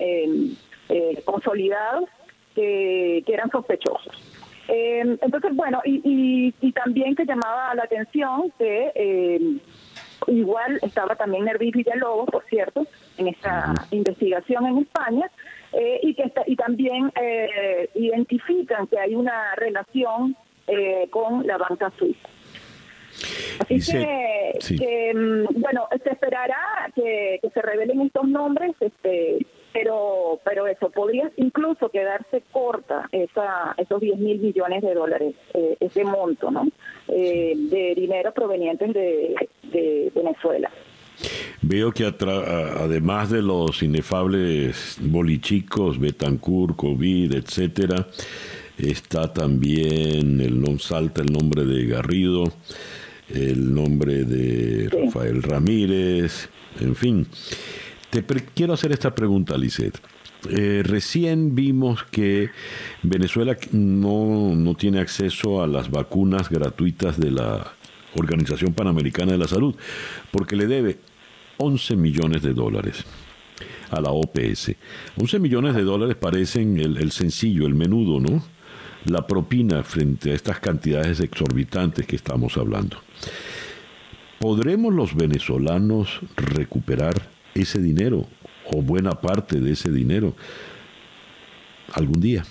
[1.24, 2.10] consolidados,
[2.54, 4.29] que, eran sospechosos.
[4.72, 9.60] Entonces, bueno, y, y, también que llamaba la atención que
[10.28, 12.86] igual estaba también Nervis Villalobos, por cierto,
[13.18, 15.30] en esta investigación en España,
[15.74, 20.36] eh, y que y también eh, identifican que hay una relación
[20.68, 22.28] eh, con la banca suiza.
[23.60, 23.92] Así
[24.78, 31.32] que, mm, bueno, se esperará que, se revelen estos nombres, este, pero pero eso podría
[31.38, 35.36] incluso quedarse corta esa, esos 10 mil millones de dólares,
[35.80, 36.68] ese monto, ¿no?
[37.08, 40.70] de dinero provenientes de, de Venezuela.
[41.62, 48.08] Veo que además de los inefables bolichicos, Betancourt, COVID, etcétera,
[48.78, 52.46] está también el no salta el nombre de Garrido,
[53.34, 57.28] el nombre de Rafael Ramírez, en fin.
[58.10, 60.00] Te quiero hacer esta pregunta, Lisette.
[60.50, 62.50] Eh, recién vimos que
[63.04, 67.74] Venezuela no, no tiene acceso a las vacunas gratuitas de la
[68.16, 69.76] Organización Panamericana de la Salud,
[70.32, 70.98] porque le debe
[71.58, 73.06] 11 millones de dólares
[73.92, 74.76] a la OPS.
[75.18, 78.44] 11 millones de dólares parecen el, sencillo, el menudo, ¿no?
[79.06, 82.98] La propina frente a estas cantidades exorbitantes que estamos hablando.
[84.40, 88.26] ¿Podremos los venezolanos recuperar ese dinero
[88.66, 90.34] o buena parte de ese dinero
[91.94, 92.44] algún día?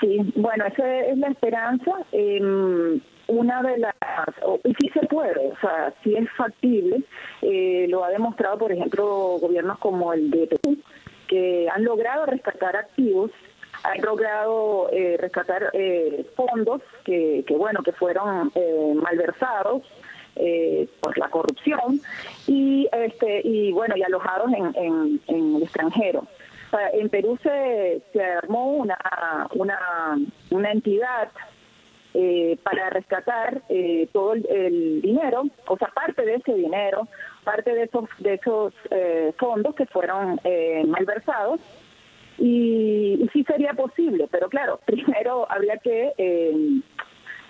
[0.00, 1.92] Sí, bueno, esa es la esperanza.
[2.12, 3.94] Eh, una de las,
[4.64, 7.02] y sí se puede, o sea, sí es factible,
[7.40, 10.76] eh, lo ha demostrado, por ejemplo, gobiernos como el de Perú,
[11.28, 13.30] que han logrado rescatar activos,
[13.84, 18.52] han logrado eh, rescatar eh, fondos que, que, bueno, que fueron
[19.02, 19.82] malversados
[21.00, 22.00] por la corrupción
[22.46, 26.26] y, este, y bueno, y alojados en, en, el extranjero.
[26.94, 28.96] en Perú se, se armó una,
[29.54, 30.18] una,
[30.50, 31.28] una entidad
[32.14, 37.08] eh, para rescatar eh, todo el, dinero, o sea, parte de ese dinero,
[37.42, 40.38] parte de esos de esos eh, fondos que fueron
[40.88, 41.58] malversados.
[42.36, 46.12] Y, y, sí sería posible, pero claro, primero habría que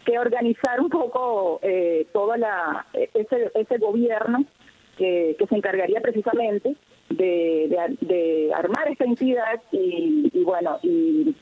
[0.05, 1.61] que organizar un poco
[2.13, 4.45] todo la ese, ese gobierno
[4.97, 6.77] que, que se encargaría precisamente
[7.09, 11.35] de, de, armar esta entidad y, y bueno y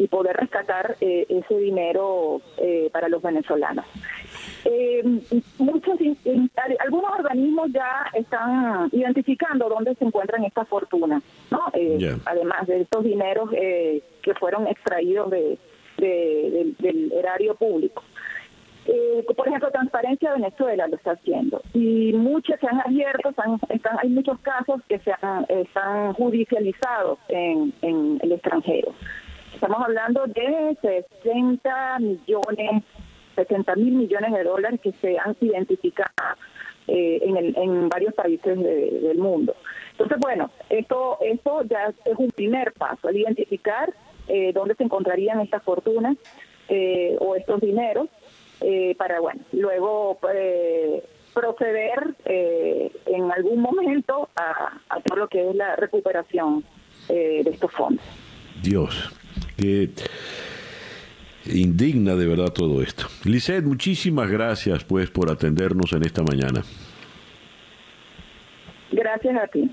[0.00, 3.84] y poder rescatar eh, ese dinero eh, para los venezolanos.
[4.64, 5.02] Eh,
[5.58, 5.98] muchos,
[6.78, 11.60] algunos organismos ya están identificando dónde se encuentran estas fortunas, ¿no?
[12.24, 15.58] Además de estos dineros que fueron extraídos de,
[16.00, 18.02] del, erario público.
[19.36, 23.30] por ejemplo, Transparencia Venezuela lo está haciendo y muchos se han abierto,
[23.68, 28.94] están, hay muchos casos que se han, están judicializados en, en el extranjero.
[29.54, 30.76] Estamos hablando de
[31.22, 32.82] 60 millones,
[33.34, 36.38] 60 mil millones de dólares que se han identificado
[36.88, 39.54] eh, en, el, en varios países del mundo.
[39.92, 43.92] Entonces, bueno, esto, esto ya es un primer paso, el identificar
[44.30, 46.16] eh, dónde se encontrarían estas fortunas
[46.68, 48.08] eh, o estos dineros
[48.98, 50.18] para, bueno, luego
[51.32, 56.62] proceder en algún momento a, a, todo lo que es la recuperación
[57.08, 58.04] de estos fondos.
[58.62, 59.10] Dios,
[59.56, 59.88] que
[61.46, 63.06] indigna de verdad todo esto.
[63.24, 66.62] Lisette, muchísimas gracias pues por atendernos en esta mañana.
[68.92, 69.70] Gracias a ti.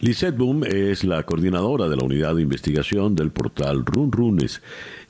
[0.00, 4.60] Lisette Boom es la coordinadora de la unidad de investigación del portal Run Runes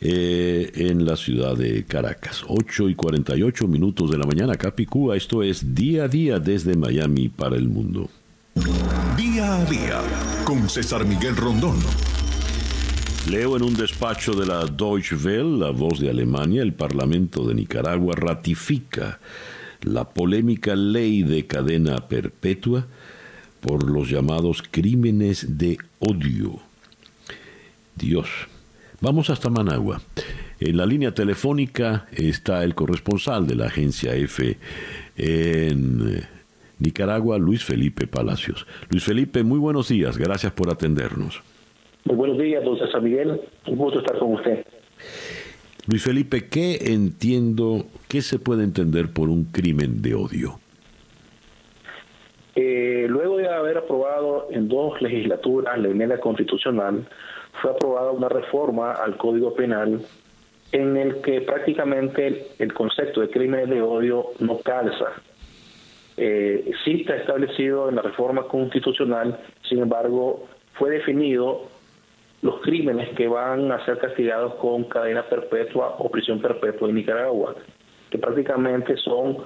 [0.01, 2.45] eh, en la ciudad de Caracas.
[2.47, 5.17] 8 y 48 minutos de la mañana, Capicúa.
[5.17, 8.09] Esto es día a día desde Miami para el mundo.
[9.17, 10.01] Día a día
[10.45, 11.79] con César Miguel Rondón.
[13.29, 17.57] Leo en un despacho de la Deutsche Welle, la voz de Alemania, el Parlamento de
[17.57, 19.19] Nicaragua ratifica
[19.83, 22.87] la polémica ley de cadena perpetua
[23.61, 26.61] por los llamados crímenes de odio.
[27.95, 28.29] Dios.
[29.01, 30.01] Vamos hasta Managua.
[30.59, 34.57] En la línea telefónica está el corresponsal de la agencia F
[35.17, 36.23] en eh,
[36.79, 38.67] Nicaragua, Luis Felipe Palacios.
[38.91, 40.17] Luis Felipe, muy buenos días.
[40.17, 41.43] Gracias por atendernos.
[42.05, 43.41] Muy buenos días, don César Miguel.
[43.67, 44.65] Un gusto estar con usted.
[45.87, 50.59] Luis Felipe, ¿qué entiendo, qué se puede entender por un crimen de odio?
[52.59, 57.07] Eh, luego de haber aprobado en dos legislaturas la enmienda constitucional,
[57.61, 60.01] fue aprobada una reforma al Código Penal
[60.73, 65.13] en el que prácticamente el, concepto de crímenes de odio no calza.
[66.17, 69.39] Eh, sí está establecido en la reforma constitucional,
[69.69, 71.69] sin embargo, fue definido
[72.41, 77.55] los crímenes que van a ser castigados con cadena perpetua o prisión perpetua en Nicaragua,
[78.09, 79.39] que prácticamente son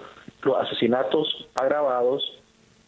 [0.42, 2.39] los asesinatos agravados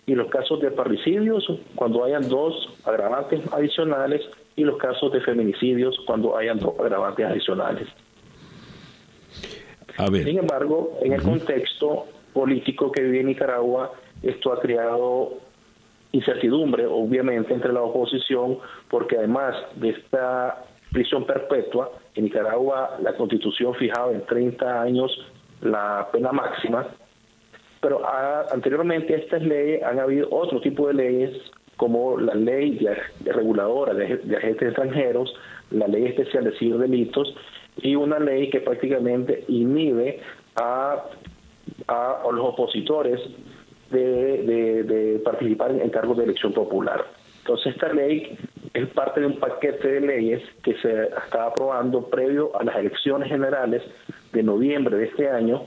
[0.07, 2.55] y los casos de parricidios cuando hayan dos
[2.85, 4.23] agravantes adicionales
[4.57, 7.89] y los casos de feminicidios cuando hayan dos agravantes adicionales.
[10.25, 13.93] Sin embargo, en el contexto político que vive Nicaragua,
[14.23, 15.35] esto ha creado
[16.13, 18.59] incertidumbre, obviamente, entre la oposición,
[18.89, 25.11] porque además de esta prisión perpetua, en Nicaragua la constitución fijaba en 30 años
[25.63, 26.87] la pena máxima,
[27.83, 28.01] pero
[28.53, 31.37] anteriormente a estas leyes han habido otro tipo de leyes,
[31.77, 35.35] como la ley de, reguladora de, agentes extranjeros,
[35.73, 37.35] la ley especial de ciberdelitos
[37.79, 40.21] y una ley que prácticamente inhibe
[40.55, 41.07] a,
[41.89, 43.21] a, los opositores
[43.91, 47.05] de, de, participar en cargos de elección popular.
[47.41, 48.39] Entonces esta ley
[48.75, 53.29] es parte de un paquete de leyes que se está aprobando previo a las elecciones
[53.29, 53.83] generales
[54.33, 55.67] de noviembre de este año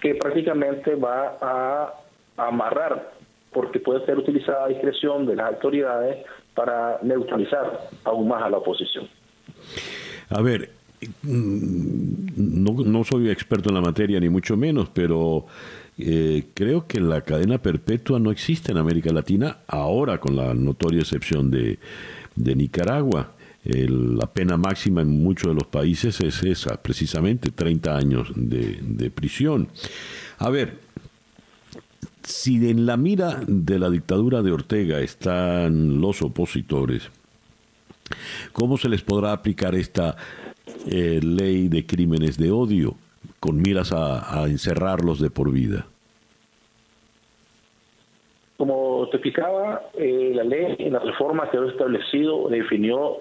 [0.00, 1.94] que prácticamente va a
[2.36, 3.12] amarrar,
[3.52, 6.24] porque puede ser utilizada a discreción de las autoridades
[6.54, 9.08] para neutralizar aún más a la oposición.
[10.30, 10.70] A ver,
[11.22, 15.46] mm, no, no soy experto en la materia, ni mucho menos, pero
[15.98, 21.00] eh, creo que la cadena perpetua no existe en América Latina ahora, con la notoria
[21.00, 21.78] excepción de,
[22.34, 23.35] de Nicaragua
[23.68, 29.68] la pena máxima en muchos de los países es esa, precisamente 30 años de, prisión.
[30.38, 30.78] A ver,
[32.22, 37.10] si en la mira de la dictadura de Ortega están los opositores,
[38.52, 40.16] ¿cómo se les podrá aplicar esta
[40.86, 42.94] eh, ley de crímenes de odio
[43.40, 45.86] con miras a, encerrarlos de por vida?
[48.56, 53.20] Como te explicaba, eh, la ley en la reforma que ha establecido definió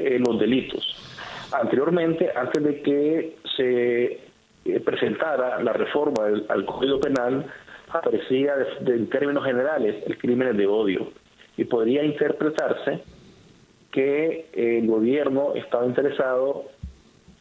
[0.00, 0.96] eh, los delitos.
[1.52, 4.04] Anteriormente, antes de que se
[4.64, 7.46] eh, presentara la reforma al Código Penal,
[7.88, 8.54] aparecía
[8.86, 11.08] en términos generales el crimen de odio
[11.56, 13.02] y podría interpretarse
[13.90, 16.66] que el gobierno estaba interesado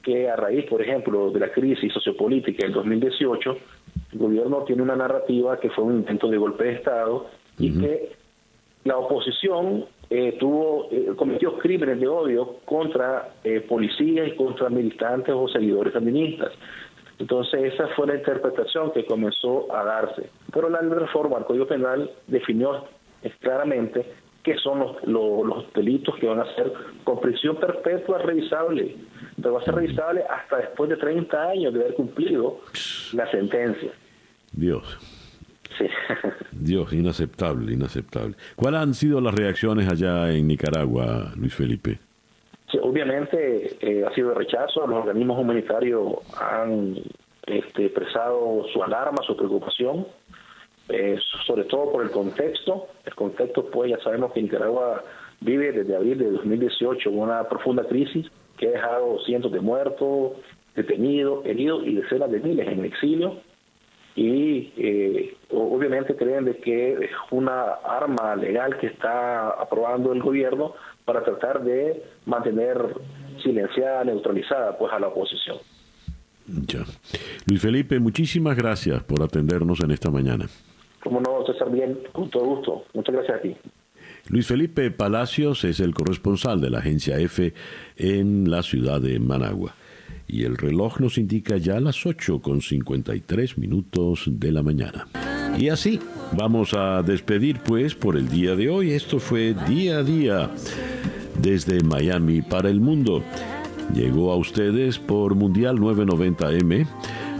[0.01, 3.57] que a raíz, por ejemplo, de la crisis sociopolítica del 2018,
[4.13, 7.27] el gobierno tiene una narrativa que fue un intento de golpe de Estado
[7.57, 8.13] y que
[8.85, 15.35] la oposición eh, tuvo eh, cometió crímenes de odio contra eh, policías y contra militantes
[15.37, 16.51] o seguidores sandinistas.
[17.19, 20.29] Entonces esa fue la interpretación que comenzó a darse.
[20.51, 22.85] Pero la reforma al Código Penal definió
[23.39, 24.05] claramente
[24.41, 26.71] qué son los, los, delitos que van a ser
[27.03, 28.95] con prisión perpetua revisable,
[29.35, 32.61] pero va a ser revisable hasta después de 30 años de haber cumplido
[33.13, 33.91] la sentencia.
[34.53, 35.18] Dios.
[36.51, 38.35] Dios, inaceptable, inaceptable.
[38.55, 41.99] ¿Cuáles han sido las reacciones allá en Nicaragua, Luis Felipe?
[42.81, 44.85] obviamente eh, ha sido de rechazo.
[44.85, 46.95] Los organismos humanitarios han
[47.45, 50.05] este, expresado su alarma, su preocupación,
[50.89, 52.87] eh, sobre todo por el contexto.
[53.05, 55.03] El contexto, pues ya sabemos que Nicaragua
[55.41, 58.27] vive desde abril de 2018 una profunda crisis
[58.57, 60.33] que ha dejado cientos de muertos,
[60.75, 63.37] detenidos, heridos y decenas de miles en exilio
[64.19, 70.73] y eh, obviamente creen de que es una arma legal que está aprobando el gobierno
[71.05, 72.77] para tratar de mantener
[73.41, 75.57] silenciada, neutralizada pues a la oposición.
[76.45, 76.83] Ya.
[77.47, 80.47] Luis Felipe, muchísimas gracias por atendernos en esta mañana.
[81.01, 82.83] Como no, César, bien, con todo gusto.
[82.93, 83.55] Muchas gracias a ti.
[84.27, 87.53] Luis Felipe Palacios es el corresponsal de la agencia F
[87.95, 89.75] en la ciudad de Managua.
[90.31, 95.07] Y el reloj nos indica ya las 8 con 53 minutos de la mañana.
[95.57, 95.99] Y así
[96.37, 98.91] vamos a despedir pues por el día de hoy.
[98.91, 100.51] Esto fue día a día
[101.41, 103.23] desde Miami para el mundo.
[103.93, 106.85] Llegó a ustedes por Mundial 990M,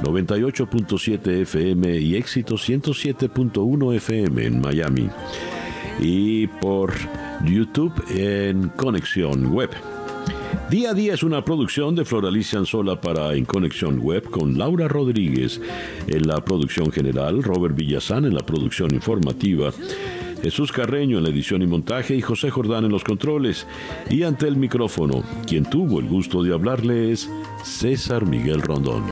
[0.01, 5.09] 98.7 FM y éxito 107.1 FM en Miami.
[5.99, 6.93] Y por
[7.45, 9.98] YouTube en Conexión Web.
[10.69, 14.87] Día a día es una producción de Floralicia Anzola para En Conexión Web con Laura
[14.87, 15.59] Rodríguez
[16.07, 19.71] en la producción general, Robert Villazán en la producción informativa.
[20.41, 23.67] Jesús Carreño en la edición y montaje y José Jordán en los controles.
[24.09, 27.29] Y ante el micrófono, quien tuvo el gusto de hablarle es
[27.63, 29.03] César Miguel Rondón.